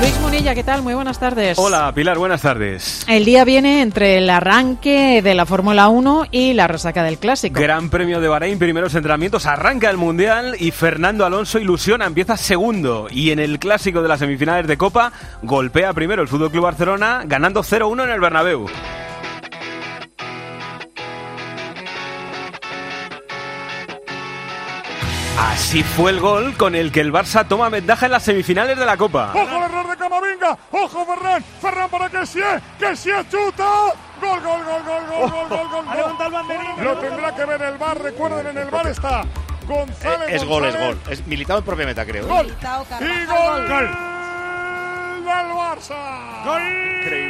[0.00, 0.82] Luis Munilla, ¿qué tal?
[0.82, 1.58] Muy buenas tardes.
[1.58, 3.04] Hola, Pilar, buenas tardes.
[3.08, 7.60] El día viene entre el arranque de la Fórmula 1 y la resaca del Clásico.
[7.60, 13.08] Gran Premio de Bahrein, primeros entrenamientos, arranca el Mundial y Fernando Alonso ilusiona, empieza segundo.
[13.10, 15.10] Y en el Clásico de las semifinales de Copa,
[15.42, 18.66] golpea primero el Fútbol Club Barcelona, ganando 0-1 en el Bernabéu.
[25.38, 28.84] Así fue el gol con el que el Barça toma ventaja en las semifinales de
[28.84, 29.30] la Copa.
[29.32, 30.58] ¡Ojo el error de Camavinga!
[30.72, 31.44] ¡Ojo Ferran!
[31.60, 32.40] ¡Ferran para que sí!
[32.78, 33.94] ¡Que sí chuta!
[34.20, 35.96] ¡Gol, gol, gol, gol, gol, gol, gol, gol!
[35.96, 36.84] levanta el banderín!
[36.84, 38.02] Lo tendrá que ver el bar.
[38.02, 39.22] Recuerden, en el bar está
[39.68, 40.28] González.
[40.28, 40.98] Eh, es gol, es gol.
[41.08, 42.26] Es militado en propia meta, creo.
[42.26, 42.46] ¡Gol!
[42.48, 43.68] ¡Y gol!
[43.68, 44.17] ¡Gol!
[45.28, 46.18] Del Barça.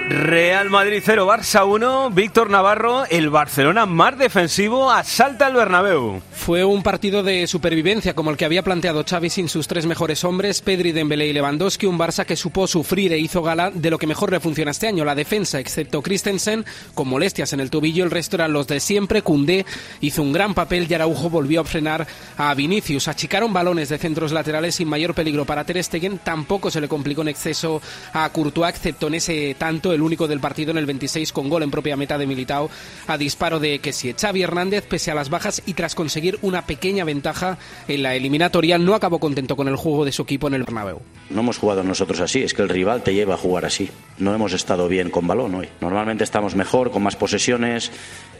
[0.09, 2.11] Real Madrid 0, Barça 1.
[2.11, 6.23] Víctor Navarro, el Barcelona más defensivo, asalta el Bernabéu.
[6.33, 10.25] Fue un partido de supervivencia como el que había planteado Xavi sin sus tres mejores
[10.25, 13.98] hombres, Pedri, Dembélé y Lewandowski, un Barça que supo sufrir e hizo gala de lo
[13.98, 16.64] que mejor le funciona este año, la defensa, excepto Christensen,
[16.95, 19.67] con molestias en el tobillo, el resto eran los de siempre, Cundé
[20.01, 22.06] hizo un gran papel y Araujo volvió a frenar
[22.39, 26.80] a Vinicius, achicaron balones de centros laterales sin mayor peligro para Ter Stegen, tampoco se
[26.80, 30.78] le complicó en exceso a Courtois, excepto en ese tanto, el único del partido en
[30.78, 32.70] el 26 con gol en propia meta de Militao
[33.06, 37.05] a disparo de si Xavi Hernández, pese a las bajas y tras conseguir una pequeña
[37.05, 40.64] ventaja en la eliminatoria, no acabó contento con el juego de su equipo en el
[40.64, 41.00] Bernabéu.
[41.30, 43.91] No hemos jugado nosotros así, es que el rival te lleva a jugar así.
[44.19, 45.69] No hemos estado bien con balón hoy.
[45.80, 47.91] Normalmente estamos mejor, con más posesiones.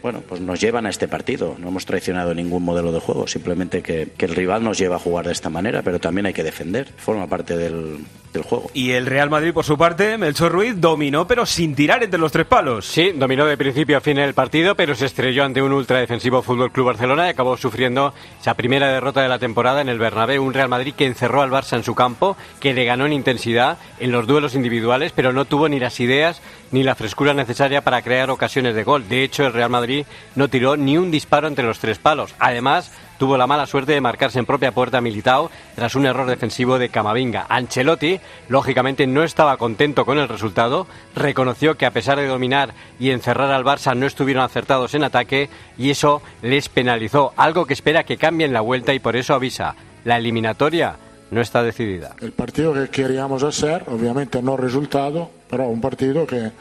[0.01, 1.55] Bueno, pues nos llevan a este partido.
[1.59, 4.99] No hemos traicionado ningún modelo de juego, simplemente que, que el rival nos lleva a
[4.99, 6.87] jugar de esta manera, pero también hay que defender.
[6.97, 7.99] Forma parte del,
[8.33, 8.69] del juego.
[8.73, 12.31] Y el Real Madrid, por su parte, Melchor Ruiz dominó, pero sin tirar entre los
[12.31, 12.85] tres palos.
[12.85, 16.71] Sí, dominó de principio a fin el partido, pero se estrelló ante un ultradefensivo Fútbol
[16.71, 20.43] Club Barcelona y acabó sufriendo esa primera derrota de la temporada en el Bernabéu.
[20.43, 23.77] Un Real Madrid que encerró al Barça en su campo, que le ganó en intensidad
[23.99, 26.41] en los duelos individuales, pero no tuvo ni las ideas
[26.71, 29.07] ni la frescura necesaria para crear ocasiones de gol.
[29.09, 29.88] De hecho, el Real Madrid
[30.35, 32.35] no tiró ni un disparo entre los tres palos.
[32.39, 36.79] Además, tuvo la mala suerte de marcarse en propia puerta Militao tras un error defensivo
[36.79, 37.45] de Camavinga.
[37.49, 43.11] Ancelotti, lógicamente, no estaba contento con el resultado, reconoció que a pesar de dominar y
[43.11, 48.05] encerrar al Barça no estuvieron acertados en ataque y eso les penalizó, algo que espera
[48.05, 49.75] que cambie en la vuelta y por eso avisa,
[50.05, 50.95] la eliminatoria
[51.31, 52.15] no está decidida.
[52.21, 56.51] El partido que queríamos hacer, obviamente no resultado, pero un partido que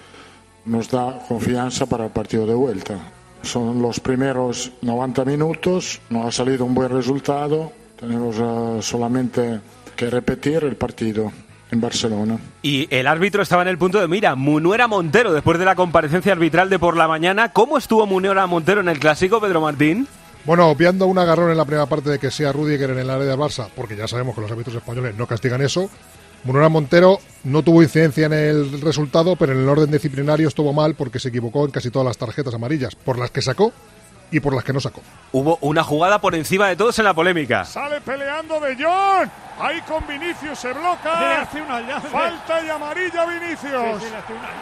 [0.67, 2.99] nos da confianza para el partido de vuelta.
[3.43, 9.61] Son los primeros 90 minutos, no ha salido un buen resultado, tenemos uh, solamente
[9.97, 11.33] que repetir el partido
[11.71, 12.39] en Barcelona.
[12.63, 16.33] Y el árbitro estaba en el punto de mira, Munuera Montero, después de la comparecencia
[16.33, 17.53] arbitral de por la mañana.
[17.53, 20.07] ¿Cómo estuvo Munuera Montero en el clásico, Pedro Martín?
[20.45, 23.27] Bueno, obviando un agarrón en la primera parte de que sea Rudiger en el área
[23.27, 25.91] del Barça, porque ya sabemos que los árbitros españoles no castigan eso.
[26.45, 30.95] Munuera Montero no tuvo incidencia en el resultado, pero en el orden disciplinario estuvo mal
[30.95, 33.73] porque se equivocó en casi todas las tarjetas amarillas, por las que sacó
[34.31, 35.03] y por las que no sacó.
[35.33, 37.65] Hubo una jugada por encima de todos en la polémica.
[37.65, 39.31] Sale peleando de John.
[39.61, 41.49] Ahí con Vinicius se bloca.
[42.13, 44.03] Falta y amarilla Vinicius.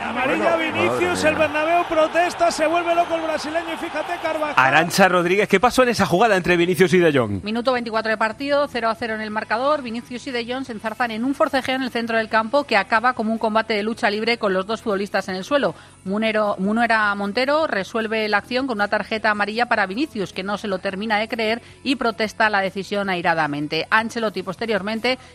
[0.03, 4.55] amarilla Vinicius, el Bernabéu protesta, se vuelve loco el brasileño y fíjate Carvajal.
[4.57, 7.45] Arancha Rodríguez, ¿qué pasó en esa jugada entre Vinicius y De Jong?
[7.45, 9.83] Minuto 24 de partido, 0 a 0 en el marcador.
[9.83, 12.79] Vinicius y De Jong se enzarzan en un forcejeo en el centro del campo que
[12.79, 15.75] acaba como un combate de lucha libre con los dos futbolistas en el suelo.
[16.05, 20.69] Munero, Munuera Montero resuelve la acción con una tarjeta amarilla para Vinicius, que no se
[20.69, 23.87] lo termina de creer y protesta la decisión airadamente.
[23.91, 24.86] Ancelotti posteriormente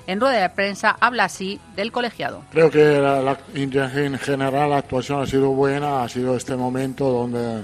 [0.07, 2.43] en rueda de prensa habla así del colegiado.
[2.51, 7.09] Creo que la, la, en general la actuación ha sido buena, ha sido este momento
[7.09, 7.63] donde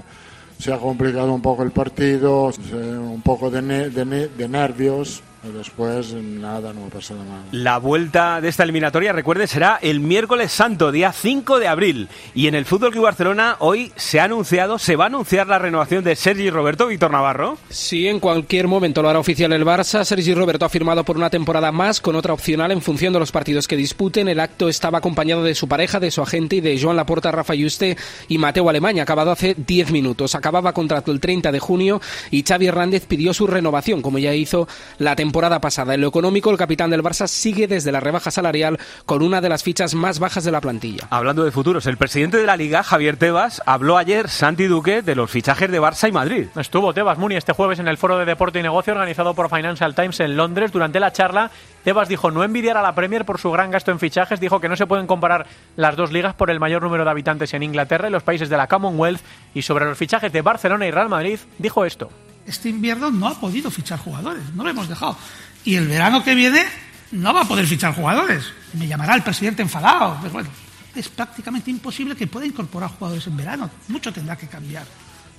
[0.58, 5.22] se ha complicado un poco el partido, un poco de, ne de, ne de nervios,
[5.42, 7.44] Después, nada, no pasa nada.
[7.52, 12.08] La vuelta de esta eliminatoria, recuerde, será el miércoles santo, día 5 de abril.
[12.34, 15.60] Y en el Fútbol Club Barcelona hoy se ha anunciado, se va a anunciar la
[15.60, 17.56] renovación de Sergi Roberto, Víctor Navarro.
[17.70, 20.04] Sí, en cualquier momento lo hará oficial el Barça.
[20.04, 23.30] Sergi Roberto ha firmado por una temporada más, con otra opcional en función de los
[23.30, 24.28] partidos que disputen.
[24.28, 27.54] El acto estaba acompañado de su pareja, de su agente y de Joan Laporta, Rafa
[27.54, 27.96] Yuste
[28.26, 30.34] y Mateo Alemania, acabado hace 10 minutos.
[30.34, 32.00] Acababa contrato el 30 de junio
[32.32, 34.66] y Xavi Hernández pidió su renovación, como ya hizo
[34.98, 35.94] la temporada temporada pasada.
[35.94, 38.76] En lo económico, el capitán del Barça sigue desde la rebaja salarial
[39.06, 41.06] con una de las fichas más bajas de la plantilla.
[41.10, 45.14] Hablando de futuros, el presidente de la Liga, Javier Tebas, habló ayer, Santi Duque, de
[45.14, 46.48] los fichajes de Barça y Madrid.
[46.56, 49.94] Estuvo Tebas Muni este jueves en el Foro de Deporte y Negocio organizado por Financial
[49.94, 50.72] Times en Londres.
[50.72, 51.52] Durante la charla,
[51.84, 54.40] Tebas dijo no envidiar a la Premier por su gran gasto en fichajes.
[54.40, 55.46] Dijo que no se pueden comparar
[55.76, 58.56] las dos ligas por el mayor número de habitantes en Inglaterra y los países de
[58.56, 59.20] la Commonwealth.
[59.54, 62.10] Y sobre los fichajes de Barcelona y Real Madrid, dijo esto
[62.48, 65.16] este invierno no ha podido fichar jugadores, no lo hemos dejado.
[65.64, 66.64] Y el verano que viene
[67.12, 68.44] no va a poder fichar jugadores.
[68.72, 70.16] Me llamará el presidente enfadado.
[70.20, 70.48] Pero bueno,
[70.94, 73.70] es prácticamente imposible que pueda incorporar jugadores en verano.
[73.88, 74.86] Mucho tendrá que cambiar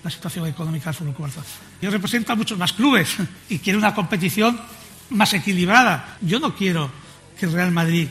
[0.03, 1.47] la situación económica del Fútbol Barcelona.
[1.81, 3.17] Yo represento a muchos más clubes
[3.49, 4.59] y quiero una competición
[5.09, 6.17] más equilibrada.
[6.21, 6.91] Yo no quiero
[7.39, 8.07] que el Real Madrid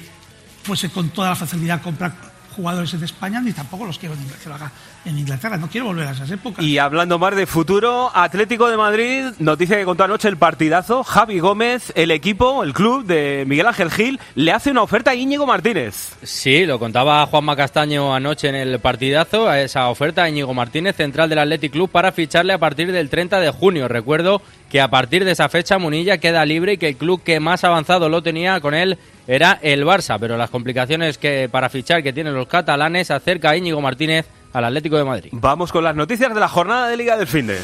[0.63, 2.28] fuese con toda la facilidad comprar
[2.59, 4.73] jugadores en España, ni tampoco los quiero que lo haga
[5.05, 5.57] en Inglaterra.
[5.57, 6.65] No quiero volver a esas épocas.
[6.65, 11.39] Y hablando más de futuro, Atlético de Madrid, noticia que contó anoche el partidazo, Javi
[11.39, 15.47] Gómez, el equipo, el club de Miguel Ángel Gil, le hace una oferta a Íñigo
[15.47, 16.17] Martínez.
[16.25, 20.97] Sí, lo contaba Juanma Castaño anoche en el partidazo, a esa oferta a Íñigo Martínez,
[20.97, 23.87] central del Athletic Club, para ficharle a partir del 30 de junio.
[23.87, 27.41] Recuerdo que a partir de esa fecha Munilla queda libre y que el club que
[27.41, 32.03] más avanzado lo tenía con él era el Barça, pero las complicaciones que para fichar
[32.03, 35.29] que tienen los catalanes acerca a Íñigo Martínez al Atlético de Madrid.
[35.33, 37.59] Vamos con las noticias de la jornada de Liga del Finde.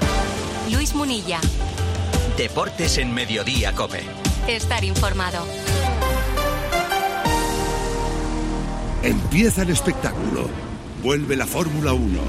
[0.70, 1.40] Luis Munilla.
[2.36, 4.02] Deportes en Mediodía Cope.
[4.46, 5.46] Estar informado.
[9.02, 10.50] Empieza el espectáculo.
[11.02, 12.20] Vuelve la Fórmula 1.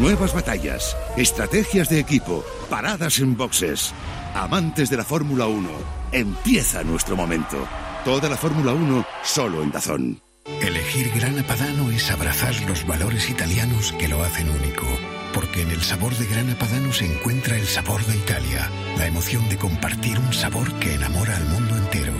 [0.00, 3.92] Nuevas batallas, estrategias de equipo, paradas en boxes.
[4.34, 5.68] Amantes de la Fórmula 1,
[6.12, 7.56] empieza nuestro momento.
[8.04, 10.22] Toda la Fórmula 1 solo en Dazón.
[10.62, 14.86] Elegir Grana Padano es abrazar los valores italianos que lo hacen único.
[15.34, 19.48] Porque en el sabor de Grana Padano se encuentra el sabor de Italia, la emoción
[19.48, 22.12] de compartir un sabor que enamora al mundo entero.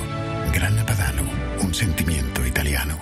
[0.53, 1.23] Grana Padano,
[1.61, 2.99] un sentimiento italiano.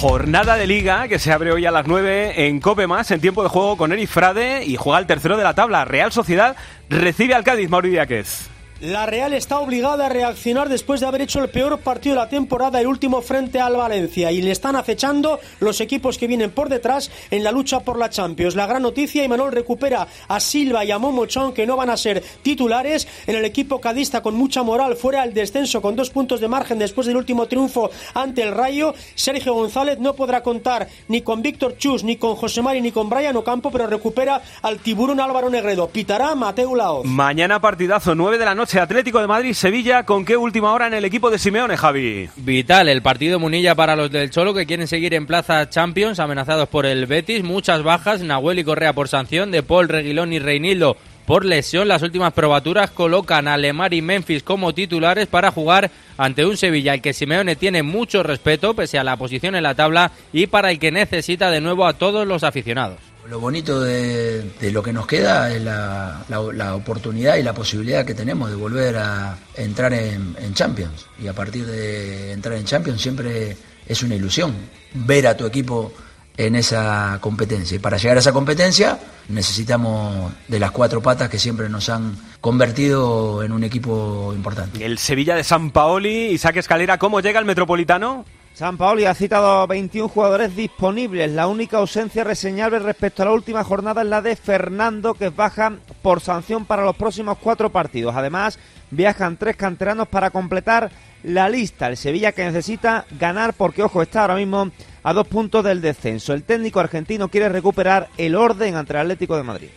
[0.00, 3.42] Jornada de liga que se abre hoy a las 9 en Cope Más en tiempo
[3.42, 5.86] de juego con Eric Frade y juega el tercero de la tabla.
[5.86, 6.54] Real Sociedad
[6.90, 8.50] recibe al Cádiz, Mauricio Díaz.
[8.82, 12.28] La Real está obligada a reaccionar después de haber hecho el peor partido de la
[12.28, 16.68] temporada, el último frente al Valencia, y le están acechando los equipos que vienen por
[16.68, 18.54] detrás en la lucha por la Champions.
[18.54, 22.22] La gran noticia, Imanol recupera a Silva y a Momochón, que no van a ser
[22.42, 26.48] titulares en el equipo cadista con mucha moral, fuera al descenso con dos puntos de
[26.48, 28.92] margen después del último triunfo ante el Rayo.
[29.14, 33.08] Sergio González no podrá contar ni con Víctor Chus, ni con José Mari, ni con
[33.08, 35.88] Brian Ocampo, pero recupera al tiburón Álvaro Negredo.
[35.88, 37.06] Pitará Mateo Laoz.
[37.06, 40.94] Mañana partidazo, 9 de la noche Atlético de Madrid, Sevilla, ¿con qué última hora en
[40.94, 42.28] el equipo de Simeone, Javi?
[42.36, 46.68] Vital, el partido Munilla para los del Cholo que quieren seguir en Plaza Champions, amenazados
[46.68, 50.96] por el Betis, muchas bajas, Nahuel y Correa por sanción, De Paul, Reguilón y Reinildo
[51.26, 51.88] por lesión.
[51.88, 56.92] Las últimas probaturas colocan a Lemar y Memphis como titulares para jugar ante un Sevilla
[56.92, 60.70] al que Simeone tiene mucho respeto pese a la posición en la tabla y para
[60.70, 62.98] el que necesita de nuevo a todos los aficionados.
[63.28, 68.50] Lo bonito de, lo que nos queda es la, oportunidad y la posibilidad que tenemos
[68.50, 71.06] de volver a entrar en, Champions.
[71.20, 74.54] Y a partir de entrar en Champions siempre es una ilusión
[74.94, 75.92] ver a tu equipo
[76.36, 77.76] en esa competencia.
[77.76, 78.98] Y para llegar a esa competencia
[79.28, 84.84] necesitamos de las cuatro patas que siempre nos han convertido en un equipo importante.
[84.84, 88.24] El Sevilla de San Paoli, Isaac Escalera, ¿cómo llega el Metropolitano?
[88.56, 91.30] San Paoli ha citado a 21 jugadores disponibles.
[91.30, 95.74] La única ausencia reseñable respecto a la última jornada es la de Fernando, que baja
[96.00, 98.16] por sanción para los próximos cuatro partidos.
[98.16, 98.58] Además,
[98.90, 100.90] viajan tres canteranos para completar
[101.26, 101.88] la lista.
[101.88, 104.70] El Sevilla que necesita ganar porque, ojo, está ahora mismo
[105.02, 106.32] a dos puntos del descenso.
[106.32, 109.68] El técnico argentino quiere recuperar el orden ante el Atlético de Madrid.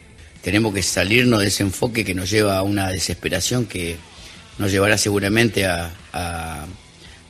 [0.42, 3.98] Tenemos que salirnos de ese enfoque que nos lleva a una desesperación que
[4.58, 5.92] nos llevará seguramente a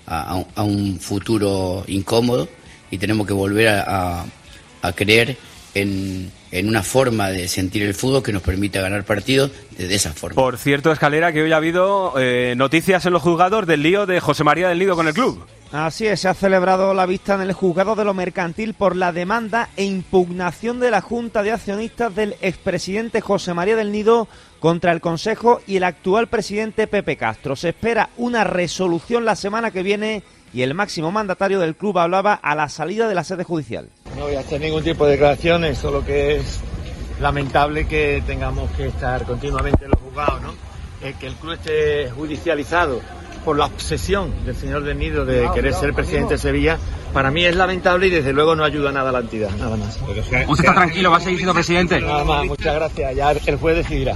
[0.10, 2.49] a, un futuro incómodo
[2.92, 4.26] y tenemos que volver a,
[4.95, 5.38] creer
[5.73, 10.36] en, una forma de sentir el fútbol que nos permita ganar partidos de esa forma.
[10.36, 14.20] Por cierto, Escalera, que hoy ha habido eh, noticias en los juzgados del lío de
[14.20, 15.46] José María del Nido con el club.
[15.72, 19.12] Así es, se ha celebrado la vista en el juzgado de lo mercantil por la
[19.12, 24.28] demanda e impugnación de la Junta de Accionistas del expresidente José María del Nido
[24.60, 27.56] contra el Consejo y el actual presidente Pepe Castro.
[27.56, 32.34] Se espera una resolución la semana que viene y el máximo mandatario del club hablaba
[32.34, 33.90] a la salida de la sede judicial.
[34.18, 36.59] No voy a hacer ningún tipo de declaraciones, solo que es
[37.19, 40.69] lamentable que tengamos que estar continuamente en los juzgados, ¿no?
[41.19, 42.99] que el club esté judicializado
[43.45, 46.78] por la obsesión del señor de Nido de querer ser presidente de Sevilla,
[47.13, 49.97] para mí es lamentable y desde luego no ayuda nada a la entidad, nada más.
[50.47, 51.09] ¿Usted está tranquilo?
[51.09, 51.99] ¿Va a seguir siendo presidente?
[52.01, 53.16] Nada más, muchas gracias.
[53.16, 54.16] Ya el juez decidirá.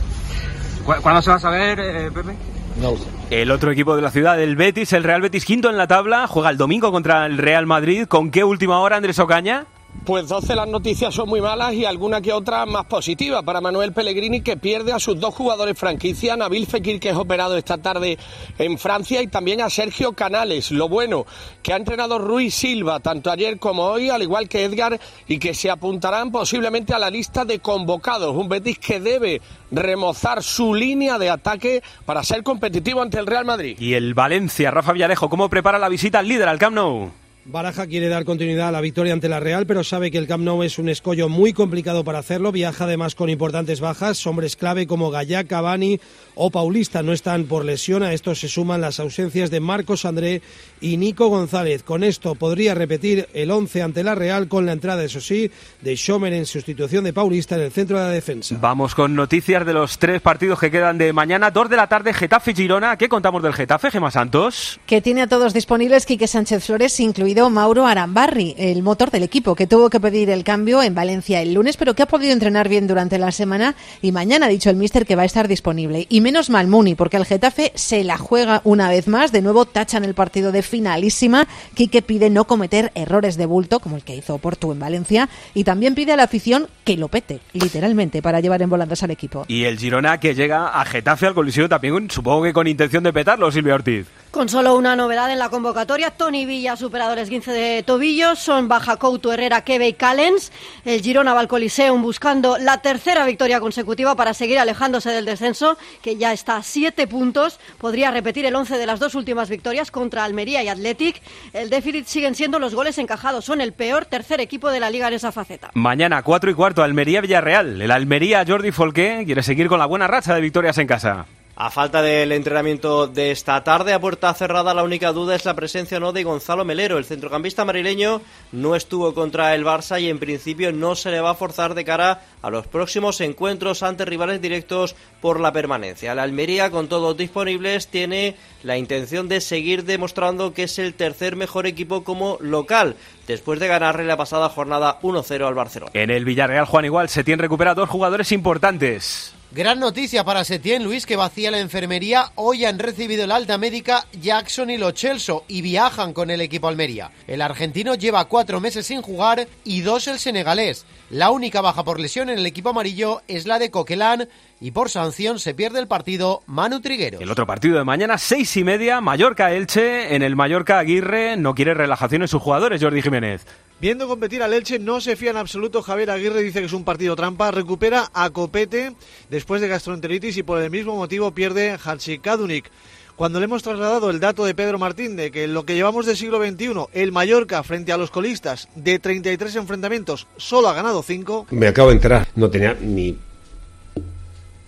[0.86, 2.36] ¿Cuándo se va a saber, eh, Pepe?
[2.82, 2.96] No
[3.30, 6.28] El otro equipo de la ciudad, el Betis, el Real Betis quinto en la tabla,
[6.28, 8.06] juega el domingo contra el Real Madrid.
[8.08, 9.66] ¿Con qué última hora, Andrés Ocaña?
[10.06, 13.94] Pues 12 las noticias son muy malas y alguna que otra más positiva para Manuel
[13.94, 18.18] Pellegrini que pierde a sus dos jugadores franquicia, Nabil Fekir que es operado esta tarde
[18.58, 20.72] en Francia y también a Sergio Canales.
[20.72, 21.26] Lo bueno
[21.62, 25.54] que ha entrenado Ruiz Silva tanto ayer como hoy, al igual que Edgar y que
[25.54, 28.36] se apuntarán posiblemente a la lista de convocados.
[28.36, 33.46] Un Betis que debe remozar su línea de ataque para ser competitivo ante el Real
[33.46, 33.78] Madrid.
[33.80, 37.23] Y el Valencia, Rafa Villarejo, ¿cómo prepara la visita al líder al Camp Nou?
[37.46, 40.46] Baraja quiere dar continuidad a la victoria ante la Real, pero sabe que el Camp
[40.46, 42.54] Nou es un escollo muy complicado para hacerlo.
[42.54, 44.26] Viaja además con importantes bajas.
[44.26, 46.00] Hombres clave como Gallá, Cavani
[46.36, 48.02] o Paulista no están por lesión.
[48.02, 50.42] A esto se suman las ausencias de Marcos André
[50.80, 51.84] y Nico González.
[51.84, 55.98] Con esto podría repetir el 11 ante la Real con la entrada, eso sí, de
[55.98, 58.56] Schomer en sustitución de Paulista en el centro de la defensa.
[58.62, 61.52] Vamos con noticias de los tres partidos que quedan de mañana.
[61.52, 62.96] Dos de la tarde, Getafe Girona.
[62.98, 64.80] ¿Qué contamos del Getafe, Gema Santos?
[64.86, 69.56] Que tiene a todos disponibles Quique Sánchez Flores, incluido Mauro Arambarri, el motor del equipo,
[69.56, 72.70] que tuvo que pedir el cambio en Valencia el lunes, pero que ha podido entrenar
[72.70, 76.06] bien durante la semana y mañana ha dicho el míster que va a estar disponible.
[76.10, 79.32] Y menos mal Muni, porque el Getafe se la juega una vez más.
[79.32, 81.48] De nuevo tachan el partido de finalísima.
[81.74, 85.64] Quique pide no cometer errores de bulto, como el que hizo Porto en Valencia, y
[85.64, 89.46] también pide a la afición que lo pete, literalmente, para llevar en volandas al equipo.
[89.48, 93.12] Y el Girona que llega a Getafe al Coliseo también, supongo que con intención de
[93.12, 94.08] petarlo, Silvia Ortiz.
[94.34, 98.40] Con solo una novedad en la convocatoria, Tony Villa ha superado el esguince de tobillos,
[98.40, 100.52] son Baja Couto, Herrera, Kebe y Callens.
[100.86, 105.78] El Girona va al Coliseum buscando la tercera victoria consecutiva para seguir alejándose del descenso,
[106.02, 107.60] que ya está a siete puntos.
[107.78, 111.22] Podría repetir el once de las dos últimas victorias contra Almería y Athletic.
[111.54, 115.10] El déficit siguen siendo los goles encajados, son el peor tercer equipo de la liga
[115.10, 115.70] en esa faceta.
[115.76, 117.80] Mañana, cuatro y cuarto, Almería-Villarreal.
[117.80, 121.28] El Almería, Jordi Folqué, quiere seguir con la buena racha de victorias en casa.
[121.56, 125.54] A falta del entrenamiento de esta tarde a puerta cerrada, la única duda es la
[125.54, 126.98] presencia o no de Gonzalo Melero.
[126.98, 131.30] El centrocampista marileño no estuvo contra el Barça y en principio no se le va
[131.30, 136.16] a forzar de cara a los próximos encuentros ante rivales directos por la permanencia.
[136.16, 141.36] La Almería, con todos disponibles, tiene la intención de seguir demostrando que es el tercer
[141.36, 142.96] mejor equipo como local,
[143.28, 145.92] después de ganarle la pasada jornada 1-0 al Barcelona.
[145.94, 149.36] En el Villarreal, Juan Igual, Setién recupera dos jugadores importantes.
[149.56, 152.32] Gran noticia para Setién, Luis, que vacía la enfermería.
[152.34, 156.68] Hoy han recibido el alta médica Jackson y Lo Celso y viajan con el equipo
[156.68, 157.12] Almería.
[157.28, 160.88] El argentino lleva cuatro meses sin jugar y dos el senegalés.
[161.12, 164.28] La única baja por lesión en el equipo amarillo es la de Coquelán
[164.60, 167.22] y por sanción se pierde el partido Manu Trigueros.
[167.22, 170.16] El otro partido de mañana, seis y media, Mallorca-Elche.
[170.16, 173.46] En el Mallorca Aguirre no quiere relajación en sus jugadores, Jordi Jiménez.
[173.84, 175.82] Viendo competir al Elche, no se fía en absoluto.
[175.82, 177.52] Javier Aguirre dice que es un partido trampa.
[177.52, 178.94] Recupera a Copete
[179.30, 181.78] después de gastroenteritis y por el mismo motivo pierde
[182.22, 182.72] Kadunik.
[183.18, 186.16] Cuando le hemos trasladado el dato de Pedro Martín de que lo que llevamos del
[186.16, 191.48] siglo XXI, el Mallorca frente a los colistas de 33 enfrentamientos solo ha ganado 5.
[191.52, 193.18] Me acabo de enterar, no tenía ni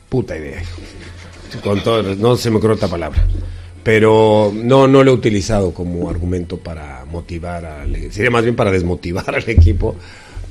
[0.09, 0.61] puta idea.
[1.63, 3.25] Con todo, no se me ocurre palabra
[3.85, 8.71] pero no, no lo he utilizado como argumento para motivar, al, sería más bien para
[8.71, 9.95] desmotivar al equipo.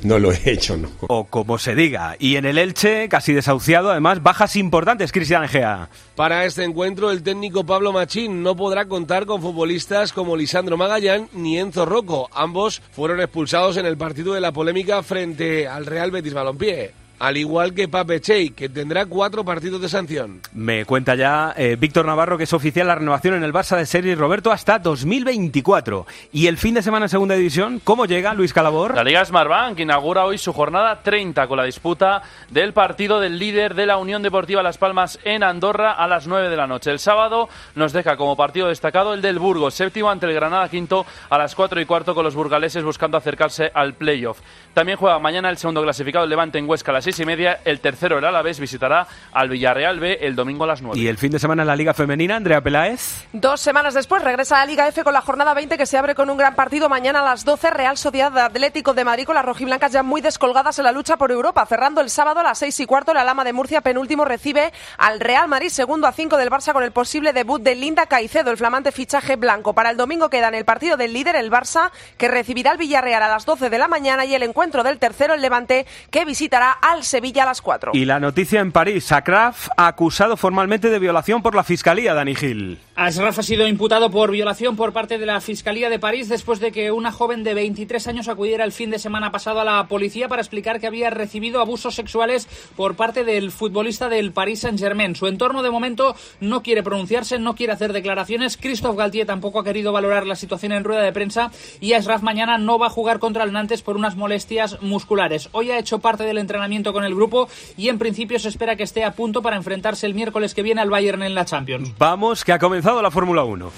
[0.05, 0.89] No lo he hecho, no.
[1.09, 2.15] O como se diga.
[2.21, 5.89] Y en el Elche, casi desahuciado, además, bajas importantes, Cristian Gea.
[6.15, 11.29] Para este encuentro, el técnico Pablo Machín no podrá contar con futbolistas como Lisandro Magallán
[11.33, 12.29] ni Enzo Rocco.
[12.35, 17.37] Ambos fueron expulsados en el partido de la polémica frente al Real Betis Balompié al
[17.37, 20.41] igual que Pape Chey, que tendrá cuatro partidos de sanción.
[20.53, 23.87] Me cuenta ya eh, Víctor Navarro que es oficial la renovación en el Barça de
[23.87, 26.07] Sergi Roberto hasta 2024.
[26.33, 28.95] Y el fin de semana en Segunda División, ¿cómo llega Luis Calabor?
[28.95, 33.75] La Liga Smartbank inaugura hoy su jornada 30 con la disputa del partido del líder
[33.75, 36.91] de la Unión Deportiva Las Palmas en Andorra a las 9 de la noche.
[36.91, 41.07] El sábado nos deja como partido destacado el del Burgos, séptimo ante el Granada, quinto
[41.31, 44.41] a las 4 y cuarto con los burgaleses buscando acercarse al playoff.
[44.75, 47.61] También juega mañana el segundo clasificado, el Levante en Huesca a las seis y media.
[47.65, 50.99] El tercero, el Alavés, visitará al Villarreal B el domingo a las 9.
[50.99, 53.25] ¿Y el fin de semana en la Liga Femenina, Andrea Peláez?
[53.33, 56.17] Dos semanas después regresa a la Liga F con la jornada 20 que se abre
[56.17, 57.71] con un gran partido mañana a las 12.
[57.71, 61.31] Real Sociedad Atlético de Madrid con las rojiblancas ya muy descolgadas en la lucha por
[61.31, 61.65] Europa.
[61.67, 65.21] Cerrando el sábado a las 6 y cuarto, la Lama de Murcia penúltimo recibe al
[65.21, 68.57] Real Madrid, segundo a 5 del Barça con el posible debut de Linda Caicedo, el
[68.57, 69.73] flamante fichaje blanco.
[69.73, 73.29] Para el domingo quedan el partido del líder, el Barça, que recibirá al Villarreal a
[73.29, 77.05] las 12 de la mañana y el encuentro del tercero, el Levante, que visitará al
[77.05, 77.93] Sevilla a las 4.
[77.95, 82.79] Y la noticia en París, Sakraf acusado formalmente de violación por la Fiscalía, Dani Gil.
[82.97, 86.73] Ashraf ha sido imputado por violación por parte de la Fiscalía de París después de
[86.73, 90.29] que una joven de 23 años acudiera el fin de semana pasado a la policía
[90.29, 95.15] para explicar que había recibido abusos sexuales por parte del futbolista del Paris Saint-Germain.
[95.15, 98.57] Su entorno de momento no quiere pronunciarse, no quiere hacer declaraciones.
[98.57, 102.59] Christophe Galtier tampoco ha querido valorar la situación en rueda de prensa y Ashraf mañana
[102.59, 105.49] no va a jugar contra el Nantes por unas molestias musculares.
[105.53, 108.83] Hoy ha hecho parte del entrenamiento con el grupo y en principio se espera que
[108.83, 111.93] esté a punto para enfrentarse el miércoles que viene al Bayern en la Champions.
[111.99, 113.71] Vamos, que ha comenzado la Fórmula 1.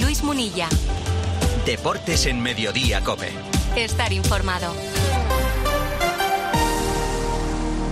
[0.00, 0.68] Luis Munilla.
[1.66, 3.30] Deportes en Mediodía, Cope.
[3.76, 4.72] Estar informado.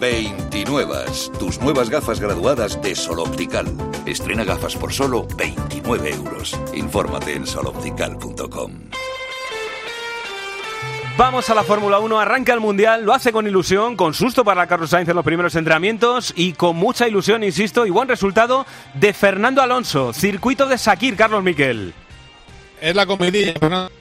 [0.00, 0.96] 29.
[1.38, 3.66] Tus nuevas gafas graduadas de Sol Optical.
[4.06, 6.58] Estrena gafas por solo 29 euros.
[6.74, 8.72] Infórmate en soloptical.com.
[11.18, 14.66] Vamos a la Fórmula 1, arranca el Mundial, lo hace con ilusión, con susto para
[14.66, 18.64] Carlos Sainz en los primeros entrenamientos y con mucha ilusión, insisto, y buen resultado
[18.94, 21.92] de Fernando Alonso, circuito de Sakir, Carlos Miquel.
[22.80, 23.99] Es la comidilla, Fernando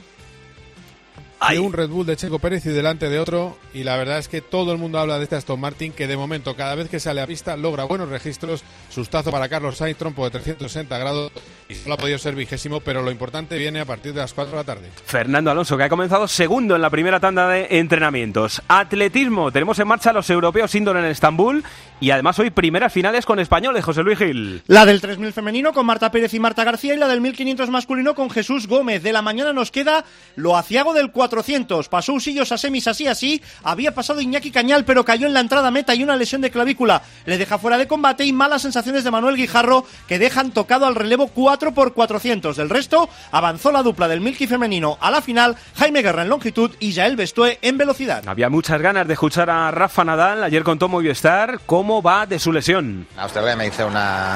[1.42, 3.58] hay un Red Bull de Checo Pérez y delante de otro.
[3.74, 6.18] Y la verdad es que todo el mundo habla de este Aston Martin que de
[6.18, 8.64] momento cada vez que sale a pista logra buenos registros.
[8.90, 11.32] Sustazo para Carlos Sainz, trompo de 360 grados
[11.70, 14.52] y solo ha podido ser vigésimo, pero lo importante viene a partir de las 4
[14.52, 14.90] de la tarde.
[15.06, 18.62] Fernando Alonso que ha comenzado segundo en la primera tanda de entrenamientos.
[18.68, 21.64] Atletismo, tenemos en marcha los europeos indoor en Estambul
[22.02, 24.64] y además hoy primeras finales con españoles, José Luis Gil.
[24.68, 28.16] La del 3000 femenino con Marta Pérez y Marta García y la del 1500 masculino
[28.16, 29.04] con Jesús Gómez.
[29.04, 30.06] De la mañana nos queda
[30.36, 31.90] lo aciago del 400.
[31.90, 33.42] Pasó Usillos a semis así así.
[33.64, 37.04] Había pasado Iñaki Cañal pero cayó en la entrada meta y una lesión de clavícula.
[37.26, 40.96] Le deja fuera de combate y malas sensaciones de Manuel Guijarro que dejan tocado al
[40.96, 42.58] relevo 4 por 400.
[42.58, 45.56] Del resto avanzó la dupla del Milky femenino a la final.
[45.76, 48.28] Jaime Guerra en longitud y Yael Bestué en velocidad.
[48.28, 50.44] Había muchas ganas de escuchar a Rafa Nadal.
[50.44, 53.08] Ayer contó Movistar cómo va de su lesión.
[53.18, 54.36] Australia me hice una,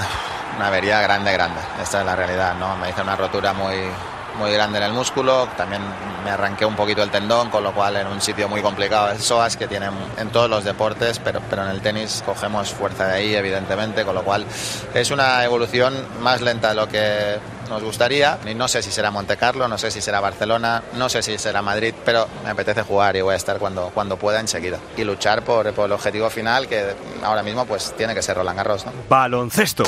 [0.57, 1.59] una avería grande, grande.
[1.81, 2.75] Esta es la realidad, ¿no?
[2.77, 3.75] Me hice una rotura muy,
[4.37, 5.81] muy grande en el músculo, también
[6.23, 9.11] me arranqué un poquito el tendón, con lo cual en un sitio muy complicado.
[9.11, 13.07] Es SOAS que tienen en todos los deportes, pero, pero en el tenis cogemos fuerza
[13.07, 14.45] de ahí, evidentemente, con lo cual
[14.93, 17.37] es una evolución más lenta de lo que
[17.69, 18.39] nos gustaría.
[18.45, 21.37] Y no sé si será Monte Carlo, no sé si será Barcelona, no sé si
[21.37, 24.79] será Madrid, pero me apetece jugar y voy a estar cuando, cuando pueda enseguida.
[24.97, 28.57] Y luchar por, por el objetivo final, que ahora mismo pues tiene que ser Roland
[28.57, 28.85] Garros.
[28.85, 28.91] ¿no?
[29.09, 29.83] Baloncesto.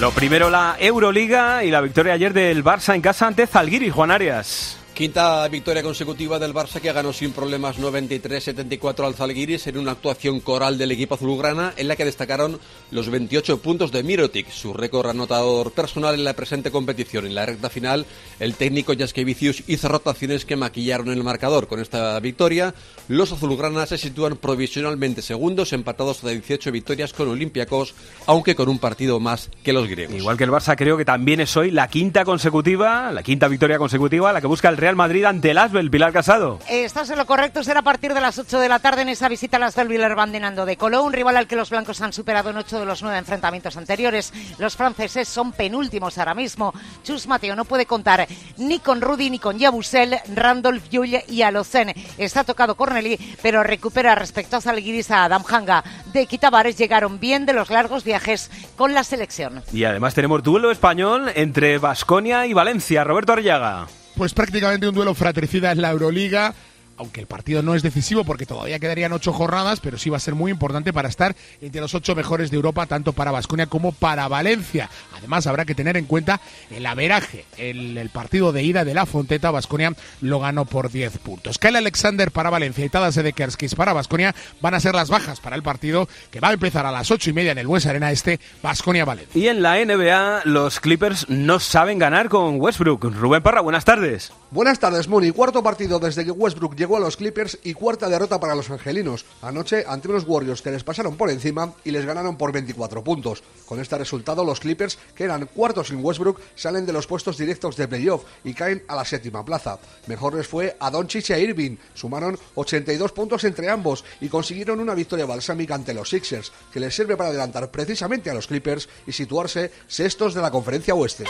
[0.00, 4.10] Lo primero la Euroliga y la victoria ayer del Barça en casa ante Zalgiris, Juan
[4.10, 4.79] Arias.
[4.94, 10.40] Quinta victoria consecutiva del Barça que ganó sin problemas 93-74 al Zalgiris en una actuación
[10.40, 15.08] coral del equipo azulgrana en la que destacaron los 28 puntos de Mirotic, su récord
[15.08, 17.24] anotador personal en la presente competición.
[17.24, 18.04] En la recta final,
[18.40, 21.66] el técnico Jaskevicius hizo rotaciones que maquillaron el marcador.
[21.66, 22.74] Con esta victoria,
[23.08, 27.94] los azulgranas se sitúan provisionalmente segundos, empatados a 18 victorias con Olympiacos,
[28.26, 30.16] aunque con un partido más que los griegos.
[30.16, 33.78] Igual que el Barça, creo que también es hoy la quinta consecutiva, la quinta victoria
[33.78, 36.58] consecutiva, la que busca el Real Madrid ante el Asbel, Pilar Casado.
[36.68, 39.28] Estás en lo correcto, será a partir de las 8 de la tarde en esa
[39.28, 42.56] visita al Asbel Villarbandenando de Coló, un rival al que los blancos han superado en
[42.56, 44.32] 8 de los 9 enfrentamientos anteriores.
[44.58, 46.72] Los franceses son penúltimos ahora mismo.
[47.04, 51.92] Chus Mateo no puede contar ni con Rudy ni con Yabusel, Randolph Yulle y Alocen.
[52.16, 55.84] Está tocado Corneli, pero recupera respecto a Zalgiris a Adam Hanga.
[56.12, 59.62] De Quitabares llegaron bien de los largos viajes con la selección.
[59.72, 63.04] Y además tenemos duelo español entre Basconia y Valencia.
[63.04, 66.54] Roberto Arriaga pues prácticamente un duelo fratricida en la Euroliga
[67.00, 70.20] aunque el partido no es decisivo porque todavía quedarían ocho jornadas, pero sí va a
[70.20, 73.92] ser muy importante para estar entre los ocho mejores de Europa, tanto para Vasconia como
[73.92, 74.90] para Valencia.
[75.16, 77.46] Además, habrá que tener en cuenta el averaje.
[77.56, 81.58] El, partido de ida de la Fonteta, Vasconia lo ganó por 10 puntos.
[81.58, 85.56] Kyle Alexander para Valencia y Tadas Edekerskis para Vasconia van a ser las bajas para
[85.56, 88.10] el partido que va a empezar a las ocho y media en el West Arena
[88.10, 89.40] este, Vasconia-Valencia.
[89.40, 93.04] Y en la NBA, los Clippers no saben ganar con Westbrook.
[93.04, 94.32] Rubén Parra, buenas tardes.
[94.52, 95.30] Buenas tardes, Moni.
[95.30, 99.24] Cuarto partido desde que Westbrook llegó a los Clippers y cuarta derrota para los angelinos.
[99.42, 103.44] Anoche ante unos Warriors que les pasaron por encima y les ganaron por 24 puntos.
[103.64, 107.76] Con este resultado, los Clippers, que eran cuartos sin Westbrook, salen de los puestos directos
[107.76, 109.78] de playoff y caen a la séptima plaza.
[110.08, 111.76] Mejor les fue a Doncic y a Irving.
[111.94, 116.92] Sumaron 82 puntos entre ambos y consiguieron una victoria balsámica ante los Sixers, que les
[116.92, 121.24] sirve para adelantar precisamente a los Clippers y situarse sextos de la conferencia oeste.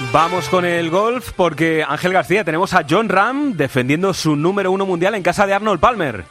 [0.00, 4.86] Vamos con el golf porque Ángel García tenemos a John Ram defendiendo su número uno
[4.86, 6.24] mundial en casa de Arnold Palmer.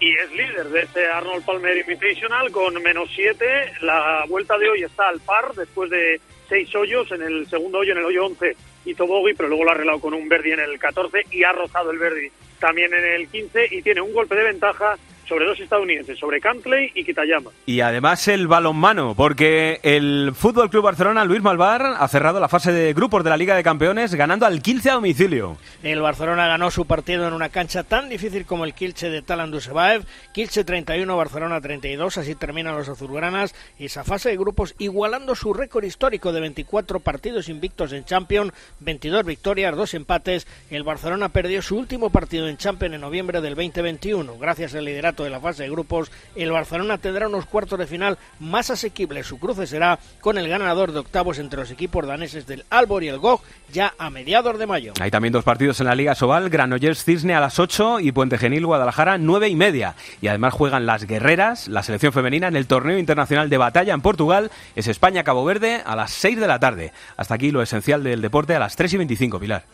[0.00, 3.46] Y es líder de este Arnold Palmer Invitational con menos 7.
[3.82, 7.10] La vuelta de hoy está al par después de seis hoyos.
[7.12, 10.00] En el segundo hoyo, en el hoyo 11, hizo bogey, pero luego lo ha arreglado
[10.00, 13.68] con un verdi en el 14 y ha rozado el verdi también en el 15
[13.70, 17.50] y tiene un golpe de ventaja sobre dos estadounidenses, sobre Cantley y Kitayama.
[17.66, 22.72] Y además el balonmano, porque el Fútbol Club Barcelona, Luis Malvar, ha cerrado la fase
[22.72, 25.56] de grupos de la Liga de Campeones ganando al Kielce a domicilio.
[25.82, 29.50] El Barcelona ganó su partido en una cancha tan difícil como el Kielce de Talan
[29.50, 30.04] Dusebaev.
[30.32, 35.54] Kielce 31, Barcelona 32, así terminan los azulgranas y esa fase de grupos igualando su
[35.54, 40.46] récord histórico de 24 partidos invictos en Champions, 22 victorias, 2 empates.
[40.70, 44.38] El Barcelona perdió su último partido en Champions en noviembre del 2021.
[44.38, 48.18] Gracias al liderato de la fase de grupos, el Barcelona tendrá unos cuartos de final
[48.40, 49.26] más asequibles.
[49.26, 53.08] Su cruce será con el ganador de octavos entre los equipos daneses del Albor y
[53.08, 53.40] el GOG
[53.72, 54.92] ya a mediados de mayo.
[55.00, 58.38] Hay también dos partidos en la Liga Sobal, Granollers Cisne a las 8 y Puente
[58.38, 59.94] Genil Guadalajara 9 y media.
[60.20, 64.00] Y además juegan las guerreras, la selección femenina en el torneo internacional de batalla en
[64.00, 64.50] Portugal.
[64.74, 66.92] Es España-Cabo Verde a las 6 de la tarde.
[67.16, 69.64] Hasta aquí lo esencial del deporte a las 3 y 25, Pilar.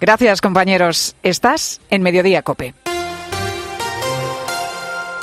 [0.00, 1.16] Gracias, compañeros.
[1.22, 2.74] Estás en Mediodía Cope.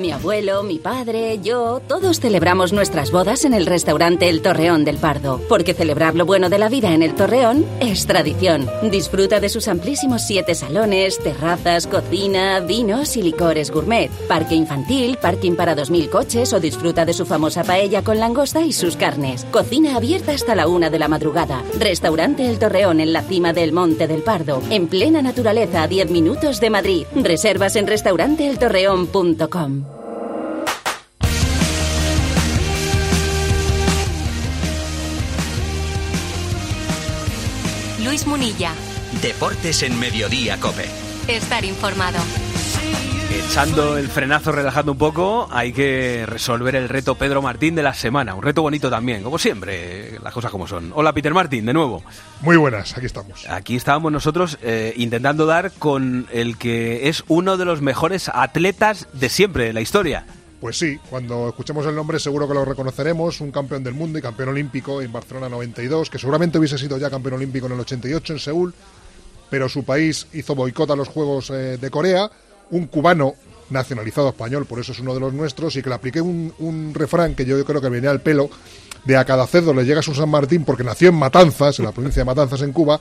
[0.00, 4.96] Mi abuelo, mi padre, yo, todos celebramos nuestras bodas en el restaurante El Torreón del
[4.96, 8.66] Pardo, porque celebrar lo bueno de la vida en el Torreón es tradición.
[8.90, 15.54] Disfruta de sus amplísimos siete salones, terrazas, cocina, vinos y licores gourmet, parque infantil, parking
[15.54, 19.44] para 2.000 coches o disfruta de su famosa paella con langosta y sus carnes.
[19.50, 21.62] Cocina abierta hasta la una de la madrugada.
[21.78, 26.10] Restaurante El Torreón en la cima del Monte del Pardo, en plena naturaleza a 10
[26.10, 27.06] minutos de Madrid.
[27.14, 29.89] Reservas en restauranteeltorreón.com.
[38.20, 38.72] Luis Munilla.
[39.22, 40.84] Deportes en Mediodía Cope.
[41.26, 42.18] Estar informado.
[43.30, 47.94] Echando el frenazo, relajando un poco, hay que resolver el reto Pedro Martín de la
[47.94, 48.34] semana.
[48.34, 50.92] Un reto bonito también, como siempre, las cosas como son.
[50.94, 52.02] Hola Peter Martín, de nuevo.
[52.42, 53.48] Muy buenas, aquí estamos.
[53.48, 59.08] Aquí estábamos nosotros eh, intentando dar con el que es uno de los mejores atletas
[59.14, 60.26] de siempre de la historia.
[60.60, 64.22] Pues sí, cuando escuchemos el nombre seguro que lo reconoceremos, un campeón del mundo y
[64.22, 68.34] campeón olímpico en Barcelona 92, que seguramente hubiese sido ya campeón olímpico en el 88
[68.34, 68.74] en Seúl,
[69.48, 72.30] pero su país hizo boicot a los Juegos eh, de Corea,
[72.70, 73.36] un cubano
[73.70, 77.34] nacionalizado español, por eso es uno de los nuestros, y que le apliqué un, refrán
[77.34, 78.50] que yo creo que venía al pelo,
[79.06, 81.92] de a cada cerdo le llega su San Martín porque nació en Matanzas, en la
[81.92, 83.00] provincia de Matanzas en Cuba,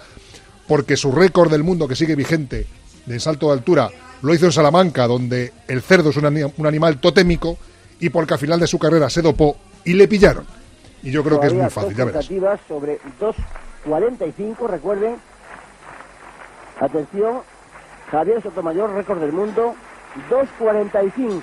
[0.65, 2.67] porque su récord del mundo que sigue vigente
[3.05, 3.89] de salto de altura
[4.21, 7.57] lo hizo en Salamanca, donde el cerdo es un, ani- un animal totémico,
[7.99, 10.45] y porque al final de su carrera se dopó y le pillaron.
[11.03, 12.25] Y yo creo que es muy fácil, ya verás.
[12.67, 12.99] sobre
[13.85, 15.15] 2.45, recuerden.
[16.79, 17.39] Atención,
[18.11, 19.75] Javier Sotomayor, récord del mundo,
[20.29, 21.41] 2.45.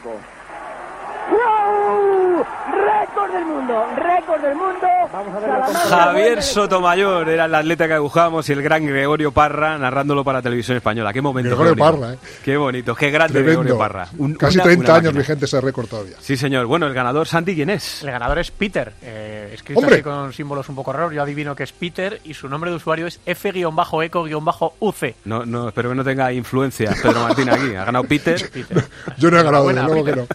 [1.31, 2.45] ¡Wow!
[2.73, 3.87] ¡Récord del mundo!
[3.97, 4.87] ¡Récord del mundo!
[5.13, 9.79] Vamos a ver Javier Sotomayor era el atleta que dibujábamos y el gran Gregorio Parra
[9.79, 11.13] narrándolo para televisión española.
[11.13, 11.51] Qué momento.
[11.51, 11.81] Gregorio qué.
[11.81, 12.19] Parra, ¿eh?
[12.45, 13.61] Qué bonito, qué grande Tremendo.
[13.63, 14.09] Gregorio Parra.
[14.19, 16.17] Un- Casi una- 30 una años vigente ese récord todavía.
[16.21, 16.67] Sí, señor.
[16.67, 18.03] Bueno, el ganador, Santi, ¿quién es?
[18.03, 19.95] El ganador es Peter, eh, escrito ¡Hombre!
[19.97, 21.13] así con símbolos un poco raros.
[21.15, 25.15] Yo adivino que es Peter y su nombre de usuario es F-eco-UC.
[25.25, 27.75] No, no, espero que no tenga influencia Pedro Martín aquí.
[27.75, 28.37] Ha ganado Peter.
[29.19, 30.27] Yo no he ganado, desde luego que no.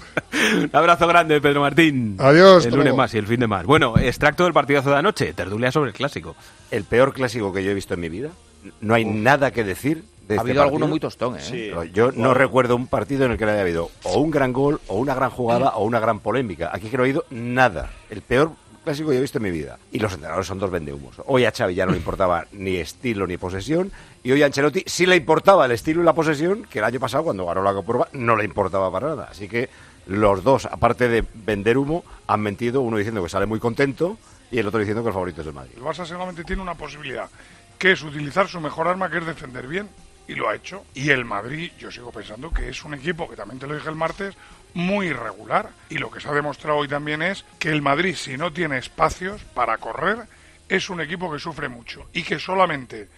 [0.81, 2.15] Abrazo grande, Pedro Martín.
[2.19, 2.97] Adiós, El lunes luego.
[2.97, 3.65] más y el fin de más.
[3.65, 5.33] Bueno, extracto del partidazo de anoche.
[5.33, 6.35] Tertulia sobre el clásico.
[6.69, 8.29] El peor clásico que yo he visto en mi vida.
[8.81, 10.03] No hay nada que decir.
[10.27, 10.89] De Ha este habido alguno partido.
[10.89, 11.41] muy tostón, ¿eh?
[11.41, 11.71] Sí.
[11.93, 14.79] Yo no recuerdo un partido en el que no haya habido o un gran gol,
[14.87, 16.69] o una gran jugada, o una gran polémica.
[16.71, 17.89] Aquí que no he oído nada.
[18.09, 18.51] El peor
[18.83, 19.77] clásico que yo he visto en mi vida.
[19.91, 21.15] Y los entrenadores son dos vendehumos.
[21.25, 23.91] Hoy a Xavi ya no le importaba ni estilo ni posesión.
[24.23, 26.99] Y hoy a Ancelotti sí le importaba el estilo y la posesión, que el año
[26.99, 29.27] pasado, cuando ganó la Copa no le importaba para nada.
[29.31, 29.69] Así que
[30.07, 32.81] los dos, aparte de vender humo, han mentido.
[32.81, 34.17] Uno diciendo que sale muy contento
[34.51, 35.73] y el otro diciendo que el favorito es el Madrid.
[35.77, 37.29] El Barça solamente tiene una posibilidad,
[37.77, 39.89] que es utilizar su mejor arma, que es defender bien
[40.27, 40.85] y lo ha hecho.
[40.93, 43.89] Y el Madrid, yo sigo pensando que es un equipo que también te lo dije
[43.89, 44.35] el martes,
[44.73, 45.69] muy irregular.
[45.89, 48.77] Y lo que se ha demostrado hoy también es que el Madrid, si no tiene
[48.77, 50.27] espacios para correr,
[50.69, 53.09] es un equipo que sufre mucho y que solamente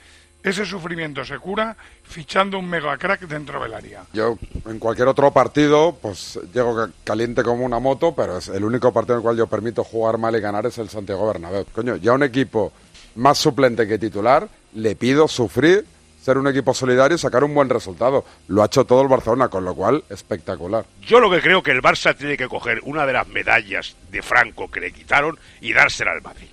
[0.43, 4.03] ese sufrimiento se cura fichando un mega crack dentro del área.
[4.13, 8.91] Yo en cualquier otro partido pues llego caliente como una moto, pero es el único
[8.91, 11.65] partido en el cual yo permito jugar mal y ganar es el Santiago Bernabéu.
[11.71, 12.73] Coño, ya un equipo
[13.15, 15.86] más suplente que titular, le pido sufrir,
[16.21, 18.25] ser un equipo solidario y sacar un buen resultado.
[18.47, 20.86] Lo ha hecho todo el Barcelona, con lo cual espectacular.
[21.01, 24.21] Yo lo que creo que el Barça tiene que coger una de las medallas de
[24.21, 26.47] Franco que le quitaron y dársela al Madrid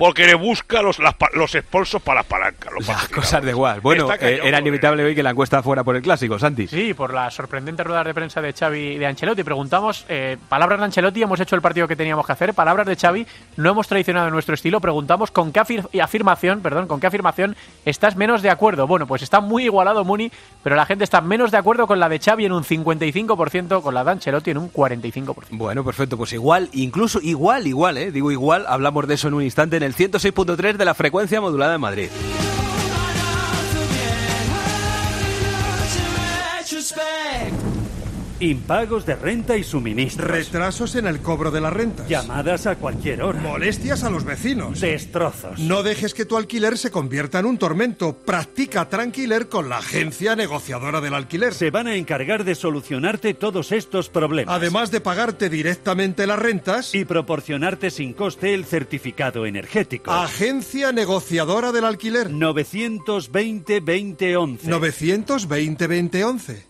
[0.00, 0.98] porque le busca los,
[1.34, 2.72] los expulsos para las palancas.
[2.72, 3.82] Los las cosas de igual.
[3.82, 6.68] Bueno, eh, era inevitable hoy que la encuesta fuera por el clásico, Santi.
[6.68, 9.44] Sí, por la sorprendente rueda de prensa de Xavi y de Ancelotti.
[9.44, 12.54] Preguntamos, eh, palabras de Ancelotti, hemos hecho el partido que teníamos que hacer.
[12.54, 13.26] Palabras de Xavi,
[13.58, 14.80] no hemos traicionado nuestro estilo.
[14.80, 15.60] Preguntamos con qué
[16.00, 18.86] afirmación, perdón, con qué afirmación estás menos de acuerdo.
[18.86, 20.32] Bueno, pues está muy igualado Muni,
[20.62, 23.92] pero la gente está menos de acuerdo con la de Xavi en un 55%, con
[23.92, 25.48] la de Ancelotti en un 45%.
[25.50, 29.42] Bueno, perfecto, pues igual, incluso igual, igual, eh, digo igual, hablamos de eso en un
[29.42, 32.08] instante en el 106.3 de la frecuencia modulada en Madrid.
[38.40, 40.30] Impagos de renta y suministros.
[40.30, 42.08] Retrasos en el cobro de las rentas.
[42.08, 43.38] Llamadas a cualquier hora.
[43.38, 44.80] Molestias a los vecinos.
[44.80, 45.58] Destrozos.
[45.58, 48.16] No dejes que tu alquiler se convierta en un tormento.
[48.16, 51.52] Practica Tranquiler con la agencia negociadora del alquiler.
[51.52, 54.54] Se van a encargar de solucionarte todos estos problemas.
[54.54, 56.94] Además de pagarte directamente las rentas.
[56.94, 60.12] Y proporcionarte sin coste el certificado energético.
[60.12, 62.30] Agencia negociadora del alquiler.
[62.30, 64.60] 920-2011.
[64.62, 66.69] 920-2011.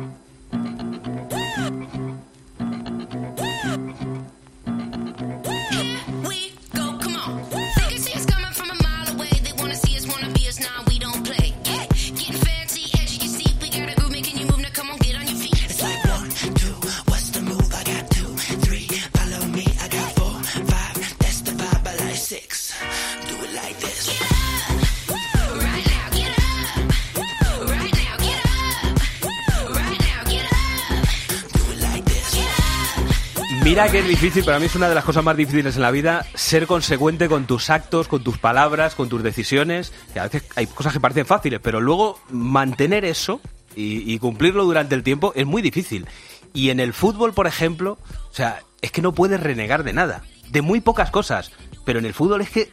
[33.71, 35.91] Mira que es difícil, para mí es una de las cosas más difíciles en la
[35.91, 39.93] vida, ser consecuente con tus actos, con tus palabras, con tus decisiones.
[40.13, 43.39] A veces hay cosas que parecen fáciles, pero luego mantener eso
[43.73, 46.05] y, cumplirlo durante el tiempo es muy difícil.
[46.53, 47.97] Y en el fútbol, por ejemplo,
[48.29, 51.53] o sea, es que no puedes renegar de nada, de muy pocas cosas,
[51.85, 52.69] pero en el fútbol es que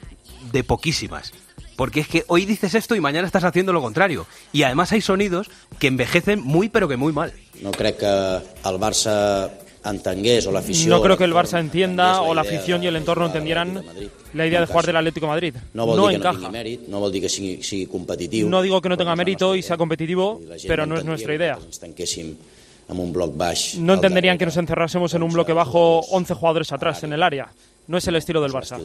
[0.51, 1.33] de poquísimas.
[1.77, 4.27] Porque es que hoy dices esto y mañana estás haciendo lo contrario.
[4.53, 7.33] Y además hay sonidos que envejecen muy pero que muy mal.
[7.63, 8.05] No creo que
[8.65, 9.49] al Barça
[10.89, 13.83] no creo que el Barça entienda o la afición y el entorno entendieran
[14.35, 15.55] la idea de jugar del Atlético de Madrid.
[15.97, 16.51] No, encaja.
[18.49, 21.59] No digo que no tenga mérito y sea competitivo, pero no es nuestra idea.
[23.77, 27.49] No entenderían que nos encerrásemos en un bloque bajo 11 jugadores atrás en el área.
[27.89, 28.79] No es el estilo del Barça.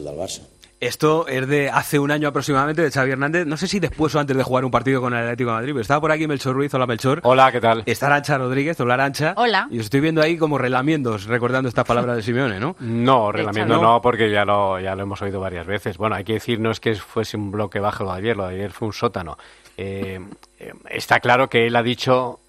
[0.80, 3.46] Esto es de hace un año aproximadamente de Xavi Hernández.
[3.46, 5.72] No sé si después o antes de jugar un partido con el Atlético de Madrid,
[5.72, 6.72] pero estaba por aquí Melchor Ruiz.
[6.72, 7.20] Hola, Melchor.
[7.22, 7.82] Hola, ¿qué tal?
[7.84, 8.80] Está Arancha Rodríguez.
[8.80, 9.34] Hola, Arancha.
[9.36, 9.68] Hola.
[9.70, 12.76] Y os estoy viendo ahí como relamiendos, recordando estas palabras de Simeone, ¿no?
[12.80, 15.98] No, relamiendo no, porque ya lo, ya lo hemos oído varias veces.
[15.98, 18.48] Bueno, hay que decir, no es que fuese un bloque bajo lo de ayer, lo
[18.48, 19.36] de ayer fue un sótano.
[19.76, 20.18] Eh,
[20.58, 22.40] eh, está claro que él ha dicho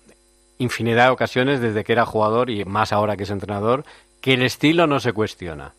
[0.57, 3.83] infinidad de ocasiones desde que era jugador y más ahora que es entrenador,
[4.21, 5.73] que el estilo no se cuestiona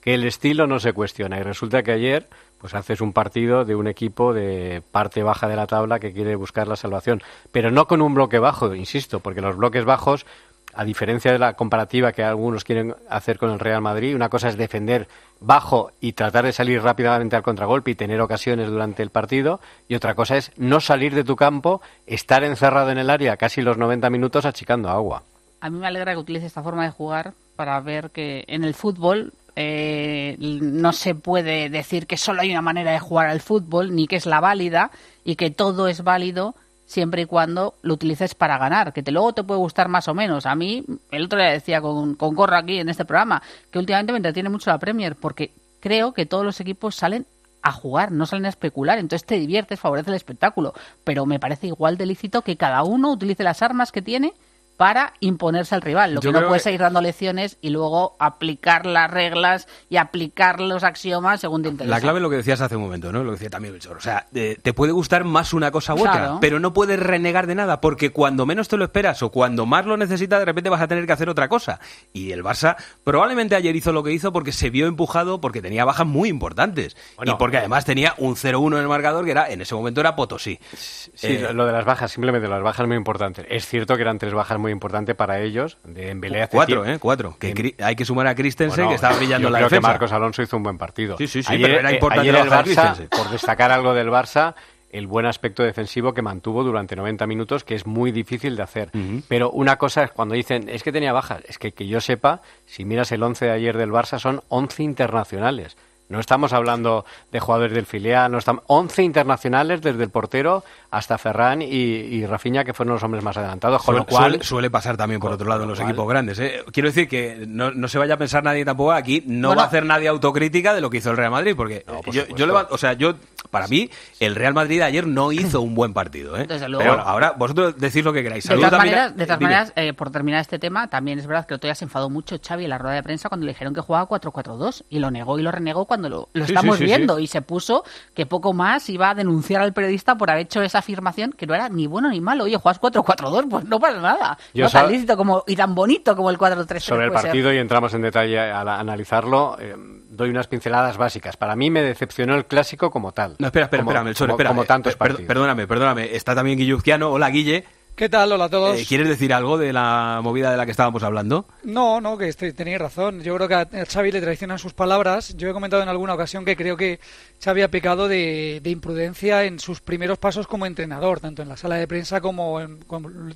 [0.00, 1.38] que el estilo no se cuestiona.
[1.38, 2.28] Y resulta que ayer
[2.60, 6.36] pues haces un partido de un equipo de parte baja de la tabla que quiere
[6.36, 10.26] buscar la salvación, pero no con un bloque bajo, insisto, porque los bloques bajos,
[10.74, 14.48] a diferencia de la comparativa que algunos quieren hacer con el Real Madrid, una cosa
[14.50, 15.08] es defender
[15.40, 19.94] bajo y tratar de salir rápidamente al contragolpe y tener ocasiones durante el partido, y
[19.94, 23.78] otra cosa es no salir de tu campo, estar encerrado en el área casi los
[23.78, 25.22] 90 minutos achicando agua.
[25.62, 28.72] A mí me alegra que utilice esta forma de jugar para ver que en el
[28.72, 33.94] fútbol eh, no se puede decir que solo hay una manera de jugar al fútbol,
[33.94, 34.90] ni que es la válida,
[35.24, 36.54] y que todo es válido
[36.86, 40.14] siempre y cuando lo utilices para ganar, que te, luego te puede gustar más o
[40.14, 40.46] menos.
[40.46, 44.12] A mí, el otro día decía con, con Corra aquí en este programa, que últimamente
[44.12, 47.26] me entretiene mucho la Premier, porque creo que todos los equipos salen
[47.62, 50.72] a jugar, no salen a especular, entonces te diviertes, favorece el espectáculo,
[51.04, 54.32] pero me parece igual de lícito que cada uno utilice las armas que tiene
[54.80, 56.14] para imponerse al rival.
[56.14, 60.84] Lo que no puede seguir dando lecciones y luego aplicar las reglas y aplicar los
[60.84, 61.94] axiomas según te interesa.
[61.94, 63.22] La clave es lo que decías hace un momento, ¿no?
[63.22, 63.98] Lo decía también Belchor.
[63.98, 67.46] O sea, eh, te puede gustar más una cosa u otra, pero no puedes renegar
[67.46, 70.70] de nada, porque cuando menos te lo esperas o cuando más lo necesitas, de repente
[70.70, 71.78] vas a tener que hacer otra cosa.
[72.14, 75.84] Y el Barça probablemente ayer hizo lo que hizo porque se vio empujado, porque tenía
[75.84, 76.96] bajas muy importantes.
[77.22, 80.16] y porque además tenía un 0-1 en el marcador que era en ese momento era
[80.16, 80.58] Potosí.
[80.72, 83.44] Sí, eh, lo de las bajas, simplemente las bajas muy importantes.
[83.50, 85.78] Es cierto que eran tres bajas muy importante para ellos.
[85.84, 86.98] De Embelé cuatro, ¿eh?
[86.98, 87.36] Cuatro.
[87.38, 89.88] Que hay que sumar a Christensen, que estaba brillando yo la creo defensa.
[89.88, 91.16] que Marcos Alonso hizo un buen partido.
[91.18, 94.08] Sí, sí, sí, ayer, pero era eh, importante ayer el Barça, por destacar algo del
[94.08, 94.54] Barça,
[94.90, 98.90] el buen aspecto defensivo que mantuvo durante 90 minutos, que es muy difícil de hacer.
[99.28, 102.42] Pero una cosa es cuando dicen, es que tenía bajas, es que que yo sepa,
[102.66, 105.76] si miras el 11 de ayer del Barça, son 11 internacionales.
[106.10, 111.16] No estamos hablando de jugadores del filial, no estamos 11 internacionales desde el portero hasta
[111.18, 113.80] Ferran y, y Rafinha, que fueron los hombres más adelantados.
[113.82, 116.40] Con suele, lo cual, suele, pasar también por otro lado en los equipos grandes.
[116.40, 116.64] ¿eh?
[116.72, 119.66] Quiero decir que no, no, se vaya a pensar nadie tampoco aquí, no va a
[119.66, 122.94] hacer nadie autocrítica de lo que hizo el Real Madrid, porque yo, yo o sea,
[122.94, 123.14] yo
[123.50, 126.36] para mí el Real Madrid ayer no hizo un buen partido.
[126.36, 126.46] ¿eh?
[126.46, 126.90] Desde luego.
[126.90, 128.44] Pero ahora vosotros decís lo que queráis.
[128.48, 131.54] De todas maneras, de todas maneras eh, por terminar este tema, también es verdad que
[131.54, 133.80] otro día se enfadó mucho Xavi en la rueda de prensa cuando le dijeron que
[133.80, 136.84] jugaba 4-4-2 y lo negó y lo renegó cuando lo, lo Sí, estamos sí, sí,
[136.86, 137.84] viendo y se puso
[138.14, 141.54] que poco más iba a denunciar al periodista por haber hecho esa afirmación que no
[141.54, 142.44] era ni bueno ni malo.
[142.44, 144.38] Oye, juegas 4-4-2, pues no pasa nada.
[144.54, 146.78] Yo no tan lícito como, y tan bonito como el 4-3.
[146.80, 147.22] sobre el ser.
[147.22, 149.74] partido y entramos en detalle a, la- analizarlo, eh,
[150.10, 151.36] doy unas pinceladas básicas.
[151.36, 153.36] Para mí me decepcionó el clásico como tal.
[153.40, 154.48] No, espera, espera, como, espera, Melchor, como- espera.
[154.50, 155.26] como eh, tantos per- partidos.
[155.28, 156.14] Perdóname, perdóname.
[156.14, 157.10] Está también Guilluzquiano.
[157.10, 157.64] Hola, Guille.
[157.96, 158.32] ¿Qué tal?
[158.32, 158.78] Hola a todos.
[158.80, 161.46] Eh, ¿Quieres decir algo de la movida de la que estábamos hablando?
[161.64, 163.20] No, no, que tenéis razón.
[163.22, 165.36] Yo creo que a Xavi le traicionan sus palabras.
[165.36, 166.98] Yo he comentado en alguna ocasión que creo que
[167.42, 171.56] Xavi ha pecado de, de imprudencia en sus primeros pasos como entrenador, tanto en la
[171.56, 172.80] sala de prensa como, en-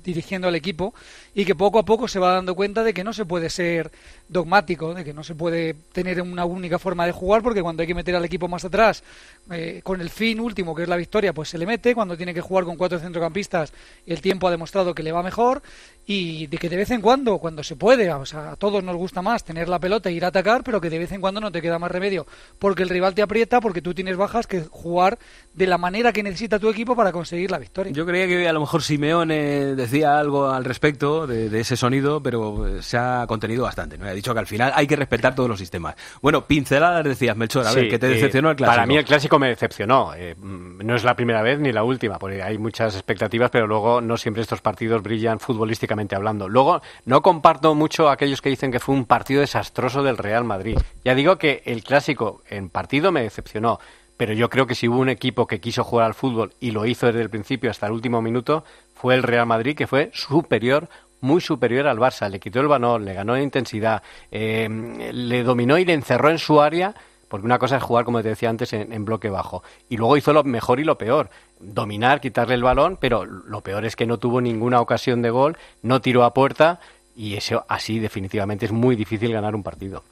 [0.03, 0.93] dirigiendo al equipo,
[1.33, 3.91] y que poco a poco se va dando cuenta de que no se puede ser
[4.29, 7.87] dogmático, de que no se puede tener una única forma de jugar, porque cuando hay
[7.87, 9.03] que meter al equipo más atrás,
[9.49, 11.95] eh, con el fin último, que es la victoria, pues se le mete.
[11.95, 13.73] Cuando tiene que jugar con cuatro centrocampistas,
[14.05, 15.63] el tiempo ha demostrado que le va mejor
[16.07, 18.95] y de que de vez en cuando, cuando se puede, o sea, a todos nos
[18.95, 21.41] gusta más tener la pelota e ir a atacar, pero que de vez en cuando
[21.41, 22.27] no te queda más remedio,
[22.59, 25.17] porque el rival te aprieta, porque tú tienes bajas, que jugar
[25.53, 27.91] de la manera que necesita tu equipo para conseguir la victoria.
[27.91, 32.21] Yo creía que a lo mejor Simeone decía algo al respecto de, de ese sonido,
[32.21, 33.97] pero eh, se ha contenido bastante.
[33.97, 34.05] ¿no?
[34.05, 35.95] Ha dicho que al final hay que respetar todos los sistemas.
[36.21, 38.75] Bueno, pinceladas decías, Melchor, a ver, ¿qué te eh, decepcionó el clásico?
[38.75, 40.13] Para mí el clásico me decepcionó.
[40.15, 43.65] Eh, mm, no es la primera vez ni la última, porque hay muchas expectativas, pero
[43.65, 46.49] luego no siempre estos partidos brillan futbolísticamente hablando.
[46.49, 50.77] Luego, no comparto mucho aquellos que dicen que fue un partido desastroso del Real Madrid.
[51.03, 53.79] Ya digo que el clásico en partido me decepcionó,
[54.17, 56.85] pero yo creo que si hubo un equipo que quiso jugar al fútbol y lo
[56.85, 60.89] hizo desde el principio hasta el último minuto, fue el Real Madrid, que fue superior
[61.21, 64.69] muy superior al Barça, le quitó el balón, le ganó en intensidad, eh,
[65.11, 66.93] le dominó y le encerró en su área
[67.35, 69.61] porque una cosa es jugar, como te decía antes, en, bloque bajo.
[69.89, 71.29] Y luego hizo lo mejor y lo peor.
[71.59, 75.57] Dominar, quitarle el balón, pero lo peor es que no tuvo ninguna ocasión de gol,
[75.81, 76.79] no tiró a puerta
[77.15, 80.03] y eso así definitivamente es muy difícil ganar un partido.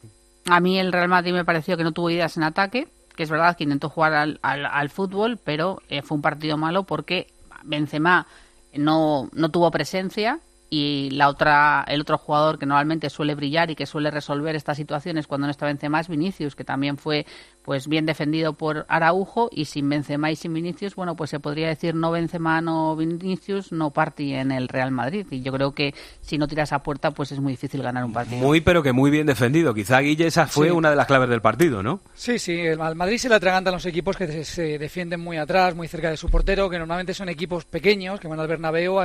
[0.49, 3.29] A mí el Real Madrid me pareció que no tuvo ideas en ataque, que es
[3.29, 7.27] verdad que intentó jugar al, al- al fútbol, pero eh, fue un partido malo porque
[7.63, 8.27] Benzema
[8.73, 10.39] no, no tuvo presencia
[10.75, 14.75] y la otra el otro jugador que normalmente suele brillar y que suele resolver estas
[14.75, 17.27] situaciones cuando no está Benzema es Vinicius, que también fue
[17.61, 21.67] pues bien defendido por Araujo y sin Benzema y sin Vinicius, bueno, pues se podría
[21.67, 25.93] decir no Benzema, no Vinicius, no party en el Real Madrid y yo creo que
[26.21, 28.37] si no tiras a puerta pues es muy difícil ganar un partido.
[28.41, 29.75] Muy, pero que muy bien defendido.
[29.75, 30.73] Quizá, Guille, esa fue Sí.
[30.73, 31.99] una de las claves del partido, ¿no?
[32.15, 35.37] Sí, sí, el- al Madrid se le atragantan los equipos que se, se defienden muy
[35.37, 38.97] atrás, muy cerca de su portero, que normalmente son equipos pequeños, que van al Bernabéu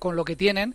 [0.00, 0.74] con lo que tienen.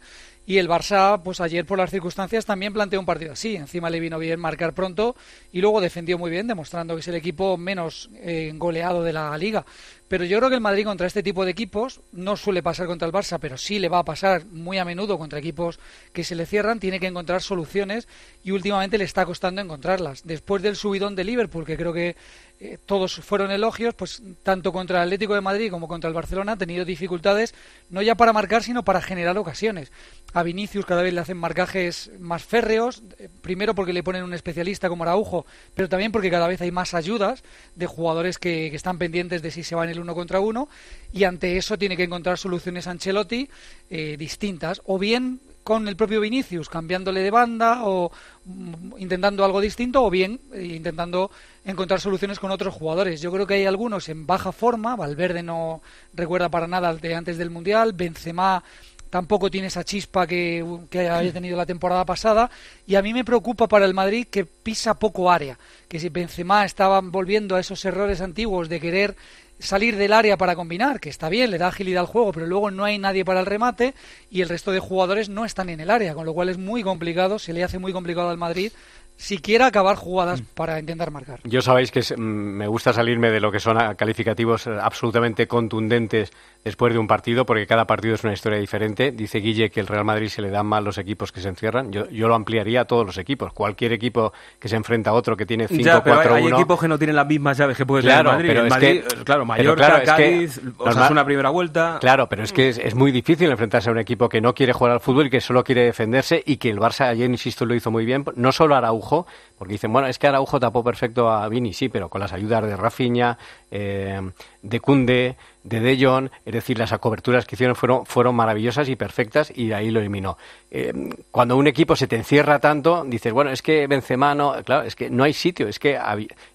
[0.50, 3.58] Y el Barça, pues ayer por las circunstancias también planteó un partido así.
[3.58, 5.14] Encima le vino bien marcar pronto
[5.52, 9.38] y luego defendió muy bien, demostrando que es el equipo menos eh, goleado de la
[9.38, 9.66] liga.
[10.08, 13.06] Pero yo creo que el Madrid contra este tipo de equipos no suele pasar contra
[13.06, 15.80] el Barça, pero sí le va a pasar muy a menudo contra equipos
[16.14, 16.80] que se le cierran.
[16.80, 18.08] Tiene que encontrar soluciones
[18.42, 20.26] y últimamente le está costando encontrarlas.
[20.26, 22.16] Después del subidón de Liverpool, que creo que
[22.60, 26.54] eh, todos fueron elogios, pues tanto contra el Atlético de Madrid como contra el Barcelona
[26.54, 27.54] ha tenido dificultades
[27.92, 29.92] no ya para marcar, sino para generar ocasiones.
[30.34, 34.34] A Vinicius cada vez le hacen marcajes más férreos, eh, primero porque le ponen un
[34.34, 37.44] especialista como Araujo, pero también porque cada vez hay más ayudas
[37.76, 40.68] de jugadores que, están pendientes de si se va en el uno contra uno,
[41.14, 43.50] y ante eso tiene que encontrar soluciones Ancelotti
[43.90, 48.10] eh, distintas, o bien con el propio Vinicius, cambiándole de banda o
[48.46, 51.30] mm, intentando algo distinto, o bien eh, intentando
[51.66, 53.20] encontrar soluciones con otros jugadores.
[53.20, 55.82] Yo creo que hay algunos en baja forma, Valverde no
[56.14, 58.64] recuerda para nada de antes del Mundial, Benzema
[59.10, 62.50] tampoco tiene esa chispa que, que había tenido la temporada pasada.
[62.86, 66.64] Y a mí me preocupa para el Madrid que pisa poco área, que si Benzema
[66.64, 69.18] estaba volviendo a esos errores antiguos de querer
[69.60, 72.72] salir del área para combinar, que está bien, le da agilidad al juego, pero luego
[72.72, 73.94] no hay nadie para el remate
[74.30, 76.84] y el resto de jugadores no están en el área, con lo cual es muy
[76.84, 78.72] complicado, se le hace muy complicado al Madrid
[79.18, 81.40] siquiera acabar jugadas para intentar marcar.
[81.44, 86.32] Yo sabéis que mm, me gusta salirme de lo que son calificativos eh, absolutamente contundentes
[86.68, 89.12] después de un partido, porque cada partido es una historia diferente.
[89.12, 91.92] Dice Guille que el Real Madrid se le dan mal los equipos que se encierran.
[91.92, 93.54] Yo, yo lo ampliaría a todos los equipos.
[93.54, 96.32] Cualquier equipo que se enfrenta a otro que tiene 5-4-1.
[96.34, 98.88] Hay, equipos que no tienen las mismas llaves que puede claro, tener el Madrid.
[98.88, 101.98] Pero es que, claro, Mallorca, Cádiz, o sea, es una primera vuelta.
[102.02, 104.74] Claro, pero es que es, es, muy difícil enfrentarse a un equipo que no quiere
[104.74, 107.76] jugar al fútbol y que solo quiere defenderse y que el Barça ayer, insisto, lo
[107.76, 108.26] hizo muy bien.
[108.36, 109.26] No solo Araujo,
[109.58, 112.64] porque dicen, bueno, es que Araujo tapó perfecto a Vini, sí, pero con las ayudas
[112.64, 113.38] de Rafinha,
[113.72, 114.22] eh,
[114.62, 115.36] de Cunde,
[115.68, 119.68] de De Jong, es decir, las coberturas que hicieron fueron, fueron maravillosas y perfectas y
[119.68, 120.38] de ahí lo eliminó.
[120.72, 120.94] Eh,
[121.30, 124.96] cuando un equipo se te encierra tanto, dices, bueno, es que Benzema no, claro, es
[124.96, 126.00] que no hay sitio, es que,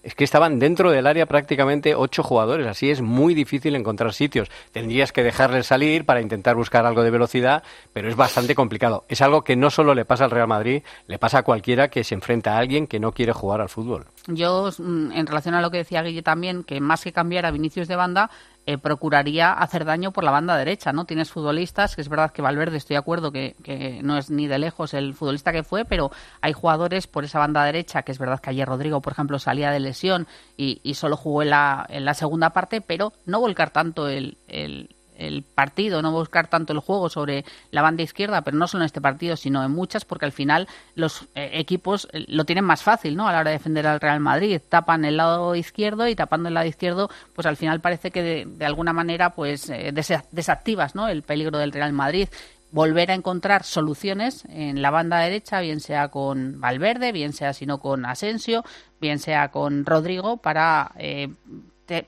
[0.01, 4.49] es que estaban dentro del área prácticamente ocho jugadores, así es muy difícil encontrar sitios.
[4.71, 9.03] Tendrías que dejarles salir para intentar buscar algo de velocidad, pero es bastante complicado.
[9.09, 12.03] Es algo que no solo le pasa al Real Madrid, le pasa a cualquiera que
[12.03, 14.05] se enfrenta a alguien que no quiere jugar al fútbol.
[14.27, 17.49] Yo, mm, en relación a lo que decía Guille también, que más que cambiar a
[17.49, 18.29] Vinicius de banda,
[18.67, 21.05] eh, procuraría hacer daño por la banda derecha, ¿no?
[21.05, 24.45] Tienes futbolistas, que es verdad que Valverde, estoy de acuerdo que, que, no es ni
[24.45, 28.19] de lejos el futbolista que fue, pero hay jugadores por esa banda derecha, que es
[28.19, 32.13] verdad que ayer Rodrigo, por ejemplo, salía de lesión y, y solo jugó en la,
[32.13, 34.37] segunda parte, pero no volcar tanto el
[35.17, 38.87] el partido, no buscar tanto el juego sobre la banda izquierda, pero no solo en
[38.87, 42.83] este partido, sino en muchas, porque al final los eh, equipos eh, lo tienen más
[42.83, 43.27] fácil, ¿no?
[43.27, 46.55] A la hora de defender al Real Madrid, tapan el lado izquierdo y tapando el
[46.55, 49.91] lado izquierdo, pues al final parece que de, alguna manera, pues eh,
[50.31, 51.07] desactivas, ¿no?
[51.07, 52.27] El peligro del Real Madrid
[52.71, 57.77] volver a encontrar soluciones en la banda derecha, bien sea con Valverde, bien sea sino
[57.77, 58.63] con Asensio,
[58.99, 60.91] bien sea con Rodrigo, para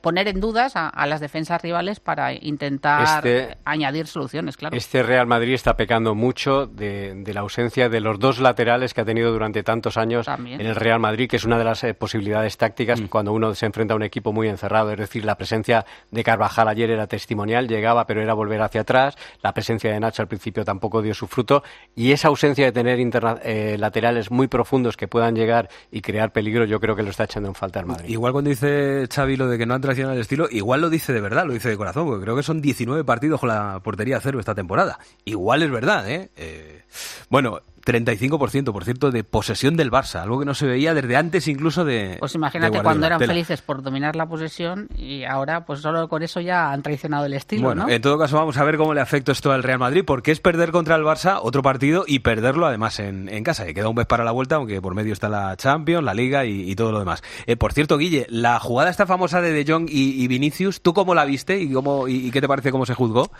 [0.01, 4.75] poner en dudas a, las defensas rivales para intentar este añadir soluciones, claro.
[4.75, 9.05] Este Real Madrid está pecando mucho de, la ausencia de los dos laterales que ha
[9.05, 12.57] tenido durante tantos años en el Real Madrid, que es una de las eh, posibilidades
[12.57, 13.07] tácticas mm.
[13.07, 14.91] cuando uno se enfrenta a un equipo muy encerrado.
[14.91, 19.15] Es decir, la presencia de Carvajal ayer era testimonial, llegaba, pero era volver hacia atrás.
[19.41, 21.63] La presencia de Nacho al principio tampoco dio su fruto.
[21.95, 22.99] Y esa ausencia de tener
[23.43, 27.25] eh, laterales muy profundos que puedan llegar y crear peligro, yo creo que lo está
[27.25, 28.09] echando en falta el Madrid.
[28.09, 31.13] Igual cuando dice Xavi lo de que no han traicionado el estilo, igual lo dice
[31.13, 34.19] de verdad, lo dice de corazón, porque creo que son 19 partidos con la portería
[34.21, 34.99] cero esta temporada.
[35.23, 36.29] Igual es verdad, ¿eh?
[36.35, 36.83] eh
[37.29, 41.47] bueno, 35%, por cierto, de posesión del Barça, algo que no se veía desde antes
[41.47, 42.17] incluso de.
[42.19, 46.41] Pues imagínate cuando eran felices por dominar la posesión y ahora, pues solo con eso
[46.41, 47.63] ya han traicionado el estilo.
[47.63, 50.31] Bueno, en todo caso, vamos a ver cómo le afecta esto al Real Madrid, porque
[50.31, 53.65] es perder contra el Barça otro partido y perderlo además en, en casa.
[53.65, 56.45] Que queda un mes para la vuelta, aunque por medio está la Champions, la Liga
[56.45, 57.23] y, todo lo demás.
[57.45, 61.15] Eh, por cierto, Guille, la jugada esta famosa de De Jong y, Vinicius, ¿tú cómo
[61.15, 63.31] la viste y, cómo, y qué te parece cómo se juzgó?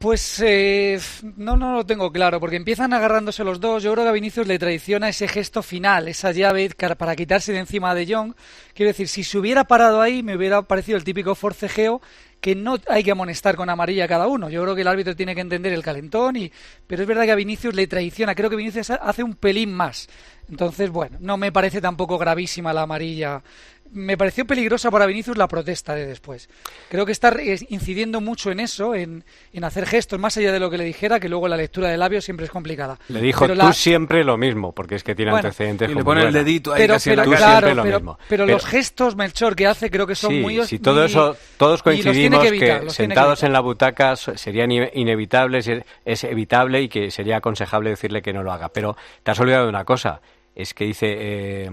[0.00, 0.98] Pues eh,
[1.36, 3.82] no, no lo tengo claro, porque empiezan agarrándose los dos.
[3.82, 7.58] Yo creo que a Vinicius le traiciona ese gesto final, esa llave para quitarse de
[7.58, 8.32] encima de Young.
[8.72, 12.00] Quiero decir, si se hubiera parado ahí, me hubiera parecido el típico forcejeo
[12.40, 14.48] que no hay que amonestar con amarilla a cada uno.
[14.48, 16.50] Yo creo que el árbitro tiene que entender el calentón, y,
[16.86, 18.34] pero es verdad que a Vinicius le traiciona.
[18.34, 20.08] Creo que Vinicius hace un pelín más.
[20.48, 23.42] Entonces, bueno, no me parece tampoco gravísima la amarilla
[23.92, 26.48] me pareció peligrosa para Vinicius la protesta de después.
[26.88, 27.34] Creo que está
[27.68, 29.24] incidiendo mucho en eso, en,
[29.62, 32.24] hacer gestos más allá de lo que le dijera, que luego la lectura de labios
[32.24, 32.98] siempre es complicada.
[33.08, 35.90] Le dijo tú siempre lo mismo, porque es que tiene antecedentes.
[35.90, 38.18] Y le pone el dedito ahí pero, casi pero, claro, lo mismo.
[38.28, 40.64] pero, los gestos, Melchor, que hace creo que son muy...
[40.66, 45.68] Sí, todo eso, todos coincidimos que, sentados en la butaca serían inevitables,
[46.04, 48.68] es evitable y que sería aconsejable decirle que no lo haga.
[48.70, 50.20] Pero te has olvidado de una cosa,
[50.54, 51.16] es que dice...
[51.18, 51.70] Eh,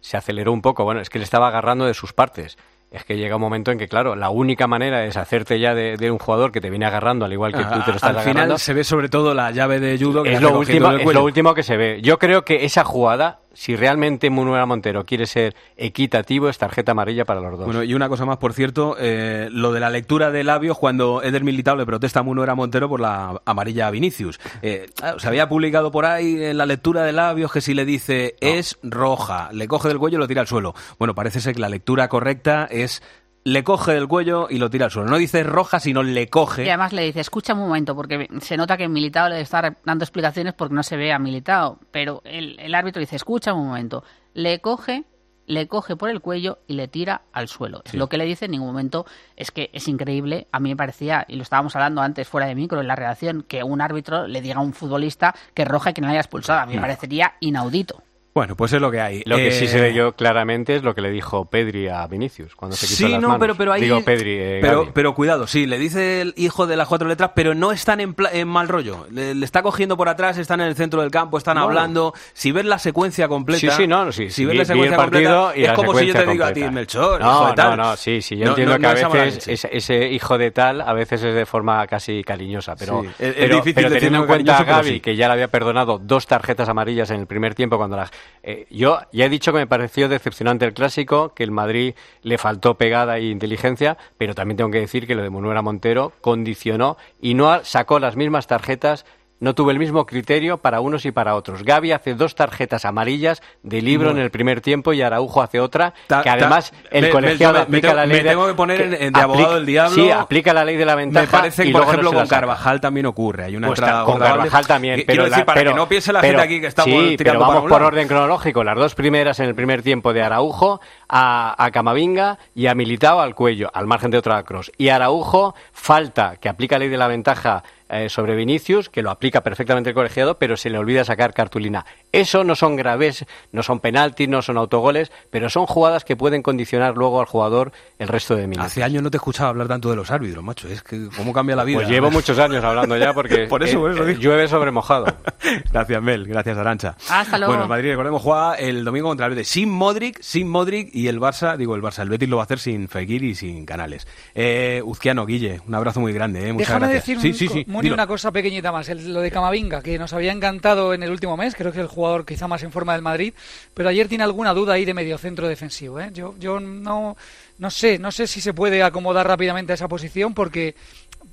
[0.00, 0.84] se aceleró un poco.
[0.84, 2.56] Bueno, es que le estaba agarrando de sus partes.
[2.90, 6.10] Es que llega un momento en que, claro, la única manera es hacerte ya de,
[6.10, 8.18] un jugador que te viene agarrando, al igual que tú te lo estás agarrando.
[8.18, 11.14] Al final se ve sobre todo la llave de judo que es, lo último, es
[11.14, 12.00] lo último que se ve.
[12.02, 17.24] Yo creo que esa jugada si realmente Manuel Montero quiere ser equitativo, es tarjeta amarilla
[17.24, 17.66] para los dos.
[17.66, 21.22] Bueno, y una cosa más, por cierto, eh, lo de la lectura de labios cuando
[21.22, 24.40] Eder Militao le protesta a Manuel Montero por la amarilla a Vinicius.
[24.62, 24.88] Eh,
[25.18, 28.78] se había publicado por ahí en la lectura de labios que si le dice es
[28.82, 30.74] roja, le coge del cuello y lo tira al suelo.
[30.98, 33.02] Bueno, parece ser que la lectura correcta es
[33.44, 35.08] le coge del cuello y lo tira al suelo.
[35.10, 36.64] No dice roja, sino le coge.
[36.64, 40.04] Y además le dice, escucha un momento, porque se nota que Militao le está dando
[40.04, 41.78] explicaciones porque no se ve a Militao.
[41.90, 44.04] Pero el, el árbitro dice, escucha un momento.
[44.34, 45.04] Le coge,
[45.46, 47.82] le coge por el cuello y le tira al suelo.
[47.92, 49.06] Lo que le dice en ningún momento.
[49.36, 50.46] Es que es increíble.
[50.52, 53.42] A mí me parecía, y lo estábamos hablando antes fuera de micro en la redacción,
[53.42, 56.20] que un árbitro le diga a un futbolista que roja y que no le haya
[56.20, 56.60] expulsado.
[56.60, 58.02] A mí me parecería inaudito.
[58.32, 59.22] Bueno, pues es lo que hay.
[59.26, 62.06] Lo que sí Eh, se ve yo claramente es lo que le dijo Pedri a
[62.06, 63.40] Vinicius cuando se quitó Sí, las no, manos.
[63.40, 63.82] pero, pero ahí.
[63.82, 67.32] Digo, Pedri, eh, pero, pero cuidado, sí, le dice el hijo de las cuatro letras,
[67.34, 69.06] pero no están en, pla- en mal rollo.
[69.10, 71.64] Le, le está cogiendo por atrás, están en el centro del campo, están No.
[71.64, 72.14] hablando.
[72.32, 73.58] Si ves la secuencia completa.
[73.58, 76.14] Sí, sí, no, sí, Si ves vi- la secuencia completa, es la como si yo
[76.14, 76.62] te digo a ti.
[76.70, 77.76] Melchor, No, hijo de no, tal.
[77.76, 79.76] no, sí, sí, yo No, entiendo no, que a es veces leche.
[79.76, 83.34] ese, hijo de tal, a veces es de forma casi cariñosa, pero, Sí, es- es
[83.34, 86.68] pero, difícil pero teniendo en cuenta a Gaby, que ya le había perdonado dos tarjetas
[86.68, 88.12] amarillas en el primer tiempo cuando las...
[88.42, 92.38] eh, yo ya he dicho que me pareció decepcionante el clásico, que el Madrid le
[92.38, 96.96] faltó pegada e inteligencia, pero también tengo que decir que lo de Manuela Montero condicionó
[97.20, 99.04] y no sacó las mismas tarjetas
[99.40, 101.64] no tuvo el mismo criterio para unos y para otros.
[101.64, 104.20] Gaby hace dos tarjetas amarillas de libro Bueno.
[104.20, 107.54] en el primer tiempo y Araujo hace otra, Ta- que además ta- el me- colegiado
[107.54, 109.94] me- aplica la ley me de, tengo que poner en- de aplica- abogado del diablo.
[109.94, 112.18] Sí, aplica la ley de la ventaja Me parece que, y por no ejemplo, la
[112.20, 112.28] con.
[112.28, 113.44] Carvajal también ocurre.
[113.44, 114.18] Hay una Pues entrada con.
[114.18, 116.66] Carvajal también, pero decir, la- para pero- que no piense la pero- gente aquí que
[116.66, 118.62] estamos sí, pero vamos por orden cronológico.
[118.62, 123.20] Las dos primeras en el primer tiempo de Araujo a, a Camavinga y a Militao
[123.20, 124.70] al cuello, al margen de otra cross.
[124.76, 129.42] Y Araujo falta que aplica ley de la ventaja eh, sobre Vinicius, que lo aplica
[129.42, 131.84] perfectamente el colegiado, pero se le olvida sacar cartulina.
[132.12, 136.42] Eso no son graves, no son penaltis, no son autogoles, pero son jugadas que pueden
[136.42, 138.70] condicionar luego al jugador el resto de minutos.
[138.72, 140.68] Hace años no te escuchaba hablar tanto de los árbitros, macho.
[140.68, 141.78] Es que cómo cambia la vida.
[141.78, 144.20] Pues llevo muchos años hablando ya porque Por eso, por eso eh, digo.
[144.20, 145.06] llueve sobre mojado.
[145.72, 146.26] Gracias, Mel.
[146.26, 146.96] Gracias, Arancha.
[147.08, 147.52] Hasta luego.
[147.52, 151.08] Bueno, el Madrid, recordemos, juega el domingo contra el Betis sin Modric, sin Modric y
[151.08, 153.64] el Barça, digo el Barça, el Betis lo va a hacer sin Fekir y sin
[153.66, 154.06] Canales.
[154.34, 157.06] Eh, Uzquiano, Guille, un abrazo muy grande, eh, muchas Déjame gracias.
[157.06, 159.98] decir sí, un- sí, sí, Muni, una cosa pequeñita más, el- lo de Camavinga, que
[159.98, 162.72] nos había encantado en el último mes, creo que es el jugador quizá más en
[162.72, 163.34] forma del Madrid,
[163.74, 166.00] pero ayer tiene alguna duda ahí de mediocentro defensivo.
[166.00, 166.10] ¿eh?
[166.12, 167.16] Yo, yo no,
[167.58, 170.74] no sé, no sé si se puede acomodar rápidamente a esa posición porque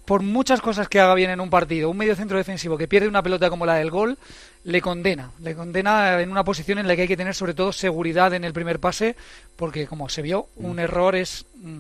[0.06, 3.22] por muchas cosas que haga bien en un partido, un mediocentro defensivo que pierde una
[3.24, 4.18] pelota como la del gol,
[4.64, 7.72] le condena, le condena en una posición en la que hay que tener sobre todo
[7.74, 9.16] seguridad en el primer pase,
[9.58, 11.80] porque como se vio, un error es mm,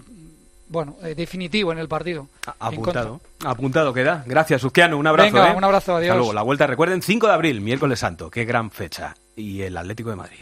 [0.70, 2.28] bueno, eh, definitivo en el partido.
[2.60, 4.24] Apuntado, apuntado queda.
[4.26, 5.34] Gracias, Uzquiano, un abrazo.
[5.34, 5.56] Venga, eh.
[5.56, 6.12] un abrazo, adiós.
[6.12, 6.34] Hasta luego.
[6.34, 9.16] La vuelta, recuerden, 5 de abril, miércoles santo, qué gran fecha.
[9.36, 10.40] Y el Atlético de Madrid.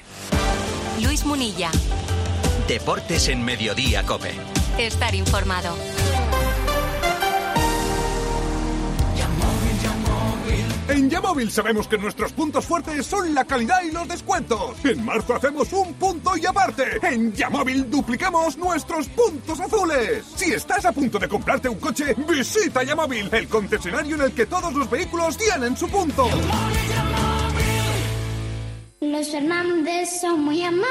[1.03, 1.69] Luis Munilla.
[2.67, 4.31] Deportes en Mediodía, Cope.
[4.77, 5.75] Estar informado.
[10.87, 14.75] En Yamóvil sabemos que nuestros puntos fuertes son la calidad y los descuentos.
[14.83, 16.99] En marzo hacemos un punto y aparte.
[17.01, 20.23] En Yamóvil duplicamos nuestros puntos azules.
[20.35, 24.45] Si estás a punto de comprarte un coche, visita Yamóvil, el concesionario en el que
[24.45, 26.29] todos los vehículos tienen su punto.
[29.01, 30.85] Los Fernández son muy amables.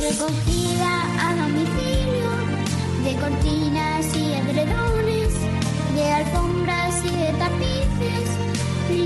[0.00, 2.08] Recogida a domicilio
[3.04, 5.32] de cortinas y edredones,
[5.94, 7.77] de alfombras y de tapices,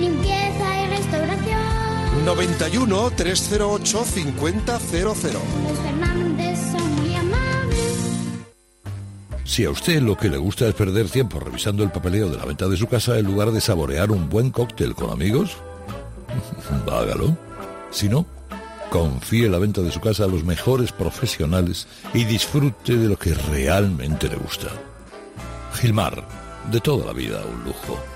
[0.02, 2.24] limpieza y restauración.
[2.24, 4.62] 91 308 5000.
[4.64, 7.92] Los Fernández son muy amables.
[9.44, 12.44] Si a usted lo que le gusta es perder tiempo revisando el papeleo de la
[12.44, 15.56] venta de su casa en lugar de saborear un buen cóctel con amigos,
[16.90, 17.36] hágalo.
[17.90, 18.26] Si no,
[18.90, 23.34] confíe la venta de su casa a los mejores profesionales y disfrute de lo que
[23.34, 24.68] realmente le gusta.
[25.74, 26.26] Gilmar,
[26.70, 28.11] de toda la vida un lujo.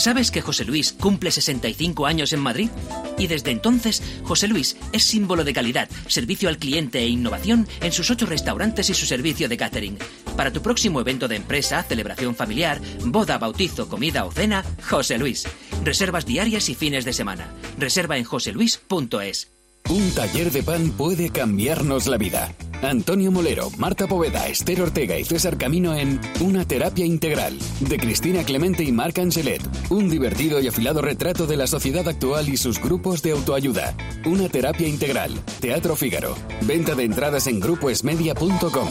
[0.00, 2.70] ¿Sabes que José Luis cumple 65 años en Madrid?
[3.18, 7.92] Y desde entonces, José Luis es símbolo de calidad, servicio al cliente e innovación en
[7.92, 9.98] sus ocho restaurantes y su servicio de catering.
[10.38, 15.46] Para tu próximo evento de empresa, celebración familiar, boda, bautizo, comida o cena, José Luis.
[15.84, 17.52] Reservas diarias y fines de semana.
[17.76, 19.59] Reserva en joseluis.es.
[19.90, 22.54] Un taller de pan puede cambiarnos la vida.
[22.80, 28.44] Antonio Molero, Marta Poveda, Esther Ortega y César Camino en Una terapia integral, de Cristina
[28.44, 29.60] Clemente y Marc Angelet.
[29.90, 33.96] Un divertido y afilado retrato de la sociedad actual y sus grupos de autoayuda.
[34.24, 35.32] Una terapia integral.
[35.60, 36.36] Teatro Fígaro.
[36.62, 38.90] Venta de entradas en grupoesmedia.com.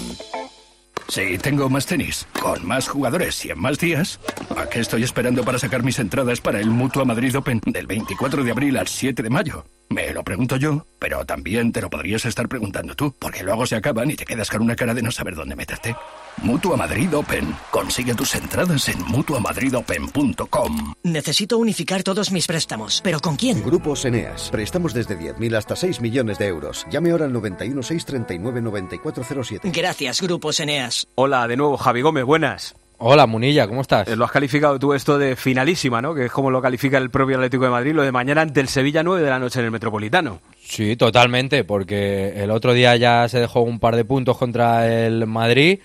[1.07, 4.19] Sí, tengo más tenis, con más jugadores y en más días.
[4.57, 8.43] ¿A qué estoy esperando para sacar mis entradas para el Mutua Madrid Open del 24
[8.43, 9.63] de abril al 7 de mayo?
[9.91, 13.75] Me lo pregunto yo, pero también te lo podrías estar preguntando tú, porque luego se
[13.75, 15.95] acaban y te quedas con una cara de no saber dónde meterte.
[16.43, 17.55] Mutua Madrid Open.
[17.71, 20.93] Consigue tus entradas en mutuamadridopen.com.
[21.03, 23.01] Necesito unificar todos mis préstamos.
[23.03, 23.63] ¿Pero con quién?
[23.63, 24.49] Grupos Eneas.
[24.51, 26.85] Préstamos desde 10.000 hasta 6 millones de euros.
[26.91, 29.71] Llame ahora al 91 639 9407.
[29.73, 31.07] Gracias, Grupos Eneas.
[31.15, 32.75] Hola, de nuevo, Javi Gómez, buenas.
[33.01, 34.09] Hola, Munilla, ¿cómo estás?
[34.09, 36.13] Eh, lo has calificado tú esto de finalísima, ¿no?
[36.13, 38.67] Que es como lo califica el propio Atlético de Madrid, lo de mañana ante el
[38.67, 40.41] Sevilla 9 de la noche en el Metropolitano.
[40.61, 45.25] Sí, totalmente, porque el otro día ya se dejó un par de puntos contra el
[45.27, 45.79] Madrid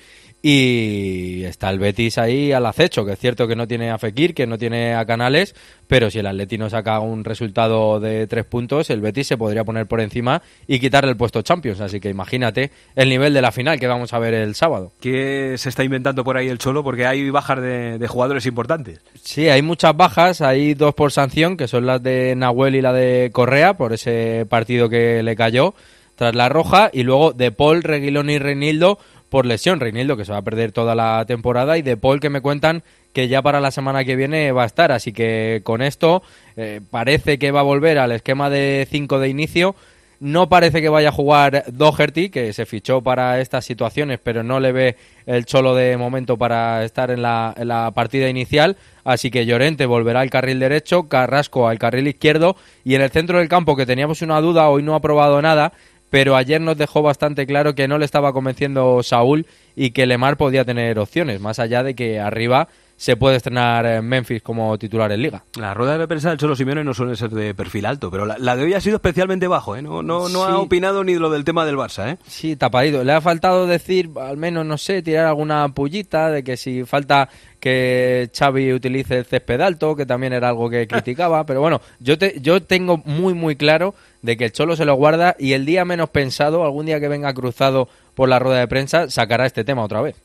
[0.46, 4.34] y está el Betis ahí al acecho, que es cierto que no tiene a Fekir,
[4.34, 5.54] que no tiene a Canales,
[5.86, 9.64] pero si el Atleti no saca un resultado de tres puntos, el Betis se podría
[9.64, 11.80] poner por encima y quitarle el puesto Champions.
[11.80, 14.92] Así que imagínate el nivel de la final que vamos a ver el sábado.
[15.00, 16.84] ¿Qué se está inventando por ahí el Cholo?
[16.84, 19.00] Porque hay bajas de, jugadores importantes.
[19.22, 22.92] Sí, hay muchas bajas, hay dos por sanción, que son las de Nahuel y la
[22.92, 25.74] de Correa, por ese partido que le cayó
[26.16, 28.98] tras la roja, y luego de Paul, Reguilón y Reinildo
[29.34, 29.80] por lesión.
[29.80, 32.84] Reinildo, que se va a perder toda la temporada, y de Paul, que me cuentan
[33.12, 34.92] que ya para la semana que viene va a estar.
[34.92, 36.22] Así que con esto
[36.56, 39.74] eh, parece que va a volver al esquema de 5 de inicio.
[40.20, 44.60] No parece que vaya a jugar Doherty, que se fichó para estas situaciones, pero no
[44.60, 48.76] le ve el cholo de momento para estar en la, en la partida inicial.
[49.02, 52.54] Así que Llorente volverá al carril derecho, Carrasco al carril izquierdo
[52.84, 55.72] y en el centro del campo, que teníamos una duda, hoy no ha probado nada,
[56.14, 60.36] pero ayer nos dejó bastante claro que no le estaba convenciendo Saúl y que Lemar
[60.36, 65.22] podía tener opciones, más allá de que arriba se puede estrenar Memphis como titular en
[65.22, 65.42] Liga.
[65.58, 68.56] La rueda de prensa del Cholo Simeone no suele ser de perfil alto, pero la,
[68.56, 69.82] de hoy ha sido especialmente bajo, ¿eh?
[69.82, 72.18] No, no, no ha opinado ni de lo del tema del Barça, ¿eh?
[72.28, 73.02] Sí, tapadito.
[73.02, 77.28] Le ha faltado decir, al menos, no sé, tirar alguna pullita de que si falta
[77.58, 82.16] que Xavi utilice el césped alto, que también era algo que criticaba, pero bueno, yo,
[82.16, 85.66] te, yo tengo muy, muy claro de que el Cholo se lo guarda y el
[85.66, 89.64] día menos pensado, algún día que venga cruzado por la rueda de prensa, sacará este
[89.64, 90.16] tema otra vez.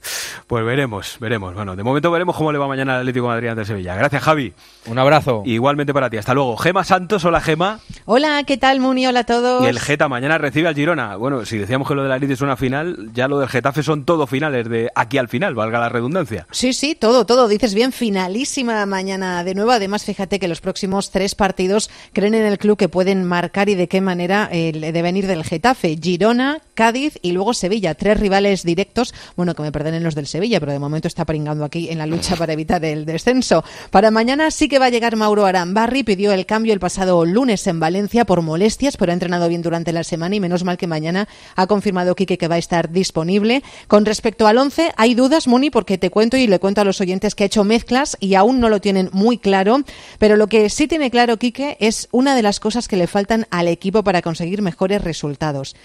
[0.48, 1.54] Pues veremos, veremos.
[1.54, 3.96] Bueno, de momento veremos cómo le va mañana al Atlético de Madrid ante Sevilla.
[3.96, 4.54] Gracias, Javi.
[4.86, 5.44] Un abrazo.
[5.46, 6.18] Igualmente para ti.
[6.18, 6.56] Hasta luego.
[6.58, 7.80] Gema Santos, hola Gema.
[8.06, 9.08] Hola, ¿qué tal, Muni?
[9.08, 9.64] Hola a todos.
[9.64, 11.16] Y el Geta mañana recibe al Girona.
[11.16, 13.84] Bueno, si decíamos que lo de la Elite es una final, ya lo del Getafe
[13.84, 16.48] son todos finales de aquí al final, valga la redundancia.
[16.52, 17.48] Sí, sí, todo, todo.
[17.48, 19.72] Dices bien, finalísima mañana de nuevo.
[19.72, 23.76] Además, fíjate que los próximos tres partidos creen en el club que pueden marcar y
[23.76, 25.98] de qué manera el devenir del Getafe.
[26.02, 27.96] Girona, Cádiz y luego Sevilla.
[27.96, 31.66] Tres rivales directos, bueno, que me perdonen los del Sevilla, pero de momento está pringando
[31.66, 33.66] aquí en la lucha para evitar el descenso.
[33.92, 37.68] Para mañana sí que va a llegar Mauro Arambarri, pidió el cambio el pasado lunes
[37.68, 40.88] en Valencia por molestias, pero ha entrenado bien durante la semana y menos mal que
[40.88, 43.64] mañana ha confirmado Quique que va a estar disponible.
[43.88, 47.02] Con respecto al 11, hay dudas, Muni, porque te cuento y le cuento a los
[47.02, 49.82] oyentes que ha hecho mezclas y aún no lo tienen muy claro,
[50.20, 53.48] pero lo que sí tiene claro Quique es una de las cosas que le faltan
[53.50, 55.76] al equipo para conseguir mejores resultados.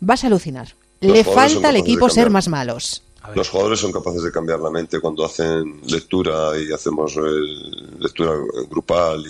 [0.00, 3.02] Vas a alucinar le falta al equipo ser más malos.
[3.36, 7.16] Los jugadores son capaces de cambiar la mente cuando hacen lectura y hacemos
[7.98, 8.32] lectura
[8.68, 9.24] grupal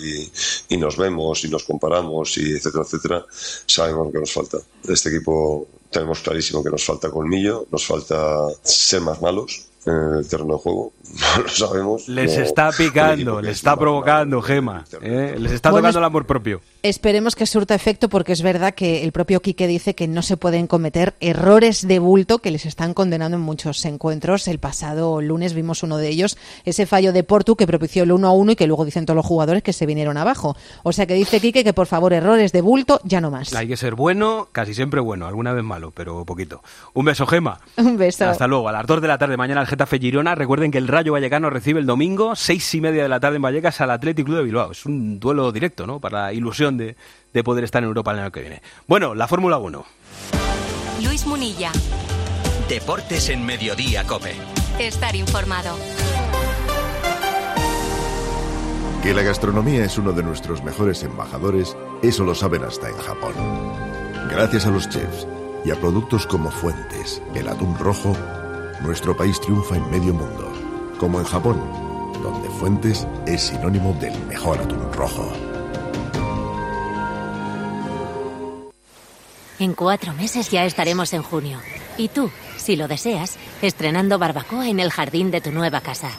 [0.69, 3.25] y, nos vemos y nos comparamos y etcétera, etcétera.
[3.67, 4.57] Sabemos lo que nos falta.
[4.87, 10.27] Este equipo tenemos clarísimo que nos falta colmillo, nos falta ser más malos en el
[10.27, 10.93] terreno de juego.
[11.37, 12.07] No lo sabemos.
[12.07, 14.83] Les está picando, les está provocando, Gema.
[15.01, 15.35] ¿eh?
[15.37, 16.61] Les está tocando el amor propio.
[16.81, 20.37] Esperemos que surta efecto porque es verdad que el propio Quique dice que no se
[20.37, 24.47] pueden cometer errores de bulto que les están condenando en muchos encuentros.
[24.47, 28.27] El pasado lunes vimos uno de ellos, ese fallo de Portu que propició el 1
[28.27, 30.57] a 1 y que luego dicen todos los jugadores que se vinieron abajo.
[30.83, 33.53] O sea que dice Quique que por favor errores de bulto ya no más.
[33.53, 36.63] Hay que ser bueno, casi siempre bueno, alguna vez malo, pero poquito.
[36.93, 37.59] Un beso, Gema.
[37.77, 38.25] Un beso.
[38.25, 38.67] Hasta luego.
[38.67, 40.35] A las 2 de la tarde mañana el Getafe Girona.
[40.35, 43.41] Recuerden que el Rayo Vallecano recibe el domingo, seis y media de la tarde en
[43.41, 44.71] Vallecas al Athletic Club de Bilbao.
[44.71, 45.99] Es un duelo directo, ¿no?
[45.99, 46.95] Para la ilusión de,
[47.43, 48.61] poder estar en Europa el año que viene.
[48.87, 49.85] Bueno, la Fórmula 1.
[51.03, 51.71] Luis Munilla.
[52.69, 54.33] Deportes en Mediodía, Cope.
[54.79, 55.77] Estar informado.
[59.03, 63.33] Que la gastronomía es uno de nuestros mejores embajadores, eso lo saben hasta en Japón.
[64.29, 65.27] Gracias a los chefs
[65.65, 68.15] y a productos como Fuentes, el atún rojo,
[68.81, 70.52] nuestro país triunfa en medio mundo,
[70.99, 71.61] como en Japón,
[72.21, 75.31] donde Fuentes es sinónimo del mejor atún rojo.
[79.59, 81.59] En cuatro meses ya estaremos en junio.
[81.97, 86.11] Y tú, si lo deseas, estrenando barbacoa en el jardín de tu nueva casa.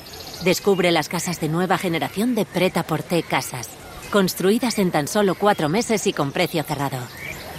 [0.45, 3.69] Descubre las casas de nueva generación de Preta Porté Casas.
[4.11, 6.99] Construidas en tan solo cuatro meses y con precio cerrado.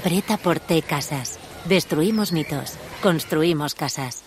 [0.03, 1.39] Preta Porté Casas.
[1.65, 2.73] Destruimos mitos.
[3.01, 4.24] Construimos casas.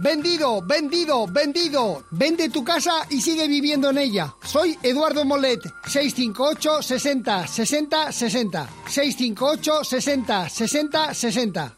[0.00, 2.04] Vendido, vendido, vendido.
[2.12, 4.32] Vende tu casa y sigue viviendo en ella.
[4.44, 5.60] Soy Eduardo Molet.
[5.86, 8.68] 658 60 60 60.
[8.86, 11.77] 658 60 60 60.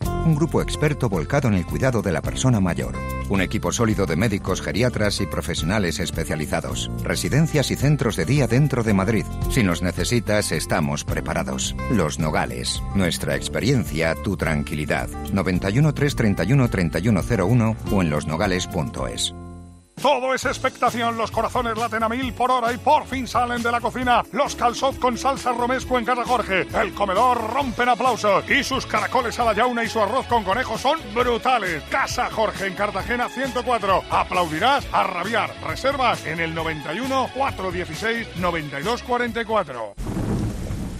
[0.00, 2.96] Un grupo experto volcado en el cuidado de la persona mayor.
[3.28, 6.90] Un equipo sólido de médicos, geriatras y profesionales especializados.
[7.04, 9.24] Residencias y centros de día dentro de Madrid.
[9.50, 11.76] Si nos necesitas, estamos preparados.
[11.92, 12.82] Los Nogales.
[12.94, 15.08] Nuestra experiencia, tu tranquilidad.
[15.32, 19.34] 91 331 3101 o en losnogales.es.
[20.00, 23.72] Todo es expectación, los corazones laten a mil por hora y por fin salen de
[23.72, 24.22] la cocina.
[24.32, 26.66] Los calzot con salsa romesco en Casa Jorge.
[26.80, 30.76] El comedor rompen aplausos y sus caracoles a la yauna y su arroz con conejo
[30.76, 31.82] son brutales.
[31.84, 34.02] Casa Jorge en Cartagena 104.
[34.10, 35.50] Aplaudirás a rabiar.
[35.66, 40.15] Reservas en el 91 416 9244.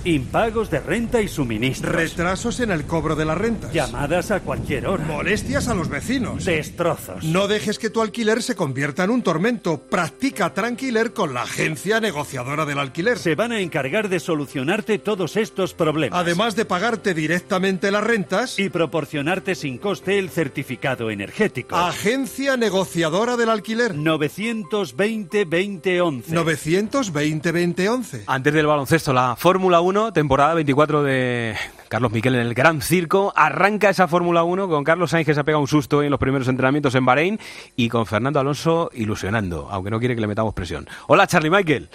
[0.06, 1.92] Impagos de renta y suministros.
[1.92, 3.72] Retrasos en el cobro de la renta.
[3.72, 5.04] Llamadas a cualquier hora.
[5.04, 6.44] Molestias a los vecinos.
[6.44, 7.24] Destrozos.
[7.24, 9.78] No dejes que tu alquiler se convierta en un tormento.
[9.78, 13.18] Practica Tranquiler con la agencia negociadora del alquiler.
[13.18, 16.16] Se van a encargar de solucionarte todos estos problemas.
[16.16, 18.60] Además de pagarte directamente las rentas.
[18.60, 21.74] Y proporcionarte sin coste el certificado energético.
[21.74, 23.96] Agencia negociadora del alquiler.
[23.96, 26.22] 920-2011.
[26.28, 28.22] 920-2011.
[28.28, 31.56] Antes del baloncesto, la Fórmula 1, temporada 24 de
[31.88, 33.32] Carlos Miquel en el Gran Circo.
[33.34, 36.20] Arranca esa Fórmula 1 con Carlos Sainz que se ha pegado un susto en los
[36.20, 37.40] primeros entrenamientos en Bahrein
[37.76, 40.86] y con Fernando Alonso ilusionando, aunque no quiere que le metamos presión.
[41.06, 41.88] Hola Charlie Michael.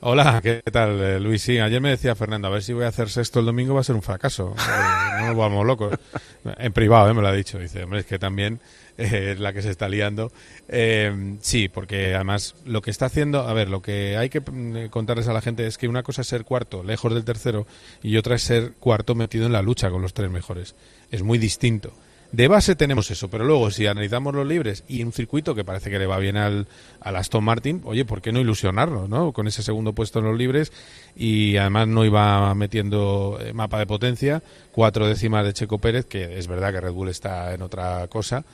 [0.00, 1.42] Hola, ¿qué tal, eh, Luis?
[1.42, 3.80] Sí, ayer me decía Fernando, a ver si voy a hacer sexto el domingo, va
[3.80, 4.54] a ser un fracaso.
[4.56, 5.94] Eh, no nos vamos locos.
[6.58, 7.58] En privado, eh, me lo ha dicho.
[7.58, 8.60] Dice, hombre, es que también
[8.98, 10.32] eh, la que se está liando.
[10.68, 14.88] Eh, sí, porque además lo que está haciendo, a ver, lo que hay que mm,
[14.90, 17.66] contarles a la gente es que una cosa es ser cuarto, lejos del tercero,
[18.02, 20.74] y otra es ser cuarto metido en la lucha con los tres mejores.
[21.10, 21.92] Es muy distinto.
[22.30, 25.88] De base tenemos eso, pero luego si analizamos los libres y un circuito que parece
[25.88, 26.66] que le va bien al,
[27.00, 29.32] al Aston Martin, oye, ¿por qué no ilusionarnos, no?
[29.32, 30.70] Con ese segundo puesto en los libres
[31.16, 34.42] y además no iba metiendo eh, mapa de potencia,
[34.72, 38.44] cuatro décimas de Checo Pérez, que es verdad que Red Bull está en otra cosa,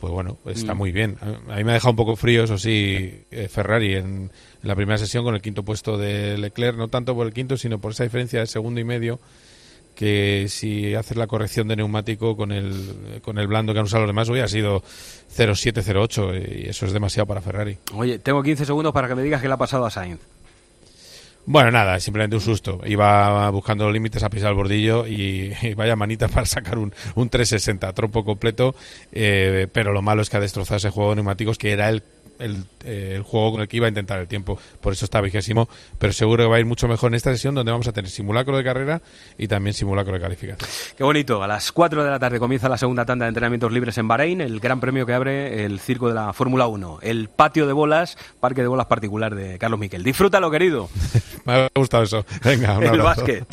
[0.00, 0.78] pues bueno, está Mm.
[0.78, 1.16] muy bien.
[1.48, 4.30] A mí me ha dejado un poco frío, eso sí, eh, Ferrari en,
[4.62, 7.78] la primera sesión con el quinto puesto de Leclerc, no tanto por el quinto, sino
[7.80, 9.20] por esa diferencia de segundo y medio
[9.94, 14.02] que si haces la corrección de neumático con el, con el blando que han usado
[14.04, 14.82] los demás, hoy ha sido
[15.28, 17.76] 0708 y eso es demasiado para Ferrari.
[17.94, 20.20] Oye, tengo 15 segundos para que me digas qué le ha pasado a Sainz.
[21.46, 22.80] Bueno, nada, simplemente un susto.
[22.84, 27.28] Iba buscando límites a pisar el bordillo y, y vaya manita para sacar un, un
[27.28, 28.74] 360, trompo completo.
[29.12, 32.02] eh, pero lo malo es que ha destrozado ese juego de neumáticos que era el,
[32.40, 34.58] el, eh, el juego con el que iba a intentar el tiempo.
[34.80, 35.68] Por eso está vigésimo.
[35.98, 38.10] Pero seguro que va a ir mucho mejor en esta sesión donde vamos a tener
[38.10, 39.02] simulacro de carrera
[39.38, 40.68] y también simulacro de calificación.
[40.96, 41.42] Qué bonito.
[41.42, 44.40] A las 4 de la tarde comienza la segunda tanda de entrenamientos libres en Bahrein,
[44.40, 46.98] el gran premio que abre el circo de la Fórmula 1.
[47.02, 50.02] El patio de bolas, parque de bolas particular de Carlos Miquel.
[50.02, 50.88] Disfrútalo, querido.
[51.44, 52.24] Me ha gustado eso.
[52.44, 53.04] Venga, un el abrazo.
[53.22, 53.46] básquet.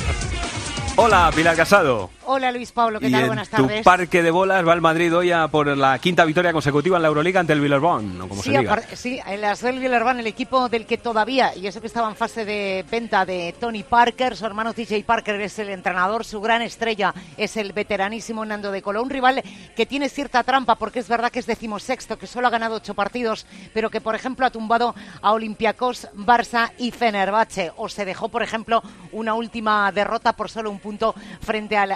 [0.95, 2.09] Hola, Pilar Casado.
[2.30, 3.21] Hola Luis Pablo, ¿qué y tal?
[3.21, 3.86] en Buenas tu tardes.
[3.86, 7.07] parque de bolas va el Madrid hoy a por la quinta victoria consecutiva en la
[7.07, 8.82] Euroliga ante el Villarreal, o como Sí, se diga.
[8.95, 12.43] sí, el Asbel Villarban, el equipo del que todavía, y eso que estaba en fase
[12.43, 17.13] de venta de Tony Parker, su hermano TJ Parker es el entrenador, su gran estrella
[17.38, 19.41] es el veteranísimo Nando de Colo, un rival
[19.73, 22.93] que tiene cierta trampa porque es verdad que es decimosexto, que solo ha ganado ocho
[22.93, 28.28] partidos, pero que por ejemplo ha tumbado a Olympiacos, Barça y Fenerbahce, o se dejó
[28.28, 31.95] por ejemplo una última derrota por solo un punto frente al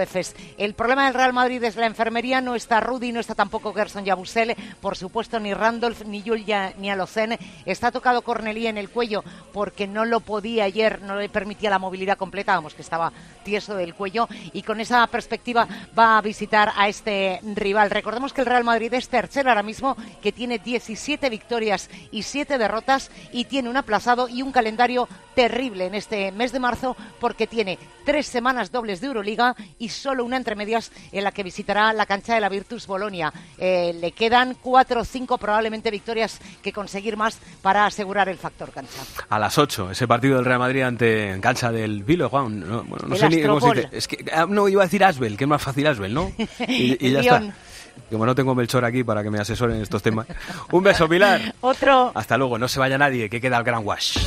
[0.00, 0.34] Efes.
[0.56, 4.04] El problema del Real Madrid es la enfermería, no está Rudy, no está tampoco Gerson
[4.04, 7.38] Yabusel, por supuesto ni Randolph, ni Julia, ni Alocen.
[7.66, 11.78] Está tocado Cornelí en el cuello porque no lo podía ayer, no le permitía la
[11.78, 13.12] movilidad completa, vamos, que estaba
[13.44, 15.66] tieso del cuello y con esa perspectiva
[15.98, 17.90] va a visitar a este rival.
[17.90, 22.58] Recordemos que el Real Madrid es tercero ahora mismo, que tiene 17 victorias y 7
[22.58, 27.46] derrotas y tiene un aplazado y un calendario terrible en este mes de marzo porque
[27.46, 31.92] tiene tres semanas dobles de Euroliga y solo una entre medias en la que visitará
[31.92, 33.32] la cancha de la Virtus Bolonia.
[33.58, 38.70] Eh, le quedan cuatro o cinco probablemente victorias que conseguir más para asegurar el factor
[38.70, 39.00] cancha.
[39.28, 42.58] A las 8, ese partido del Real Madrid ante cancha del Villarreal.
[42.60, 43.88] No, bueno, no El sé ni cómo se dice.
[43.92, 46.32] Es que, ah, no, iba a decir Asbel, que es más fácil Asbel, ¿no?
[46.68, 47.54] Y, y ya está.
[48.10, 50.26] Como no tengo Melchor aquí para que me asesoren en estos temas.
[50.70, 51.54] Un beso, Pilar.
[51.60, 52.12] Otro.
[52.14, 54.18] Hasta luego, no se vaya nadie, que queda el Gran Wash.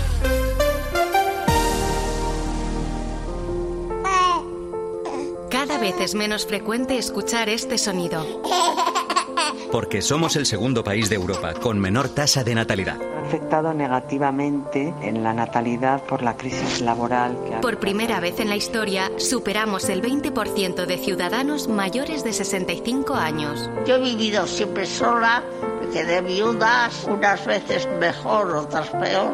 [5.81, 8.23] Vez es menos frecuente escuchar este sonido.
[9.71, 12.97] Porque somos el segundo país de Europa con menor tasa de natalidad.
[13.25, 17.35] Afectado negativamente en la natalidad por la crisis laboral.
[17.45, 17.57] Que.
[17.61, 23.69] Por primera vez en la historia, superamos el 20% de ciudadanos mayores de 65 años.
[23.87, 25.43] Yo he vivido siempre sola,
[25.81, 29.33] me quedé viudas, unas veces mejor, otras peor.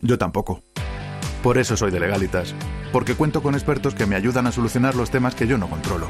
[0.00, 0.62] Yo tampoco.
[1.42, 2.54] Por eso soy de Legalitas,
[2.92, 6.08] porque cuento con expertos que me ayudan a solucionar los temas que yo no controlo.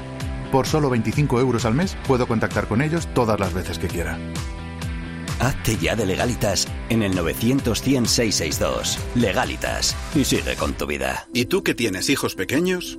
[0.50, 4.18] Por solo 25 euros al mes puedo contactar con ellos todas las veces que quiera.
[5.40, 8.98] Hazte ya de Legalitas en el 900-100-662.
[9.14, 9.94] Legalitas.
[10.14, 11.28] Y sigue con tu vida.
[11.32, 12.98] ¿Y tú que tienes hijos pequeños?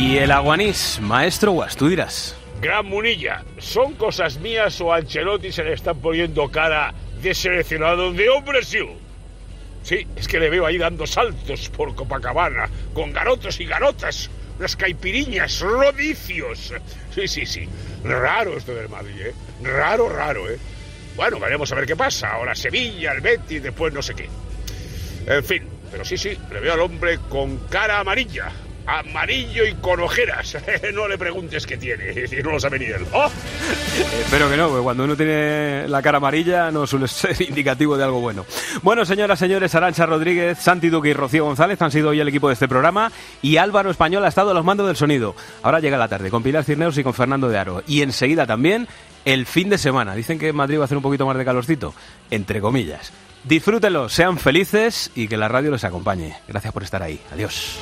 [0.00, 2.34] Y el aguanís, maestro Guas, tú dirás.
[2.62, 8.10] Gran Munilla, ¿son cosas mías o a Ancelotti se le están poniendo cara de seleccionado
[8.10, 8.78] de hombre sí?
[10.16, 15.60] Es que le veo ahí dando saltos por Copacabana, con garotos y garotas, las caipiriñas,
[15.60, 16.72] rodicios.
[17.14, 17.68] Sí, sí, sí.
[18.02, 19.34] Raro esto del Madrid, ¿eh?
[19.62, 20.58] Raro, raro, ¿eh?
[21.14, 22.32] Bueno, veremos a ver qué pasa.
[22.32, 24.30] Ahora Sevilla, el Betis, después no sé qué.
[25.26, 28.50] En fin, pero sí, sí, le veo al hombre con cara amarilla,
[28.86, 30.56] amarillo y con ojeras.
[30.94, 33.06] no le preguntes qué tiene, si no lo sabe ni él.
[34.24, 38.04] Espero que no, porque cuando uno tiene la cara amarilla no suele ser indicativo de
[38.04, 38.44] algo bueno.
[38.82, 42.48] Bueno, señoras, señores, Arancha Rodríguez, Santi Duque y Rocío González han sido hoy el equipo
[42.48, 43.12] de este programa
[43.42, 45.34] y Álvaro Español ha estado a los mandos del sonido.
[45.62, 47.82] Ahora llega la tarde con Pilar Cirneos y con Fernando de Aro.
[47.86, 48.88] Y enseguida también
[49.24, 50.14] el fin de semana.
[50.14, 51.94] Dicen que en Madrid va a hacer un poquito más de calorcito,
[52.30, 53.12] entre comillas.
[53.44, 56.36] Disfrútenlo, sean felices y que la radio les acompañe.
[56.46, 57.20] Gracias por estar ahí.
[57.32, 57.78] Adiós.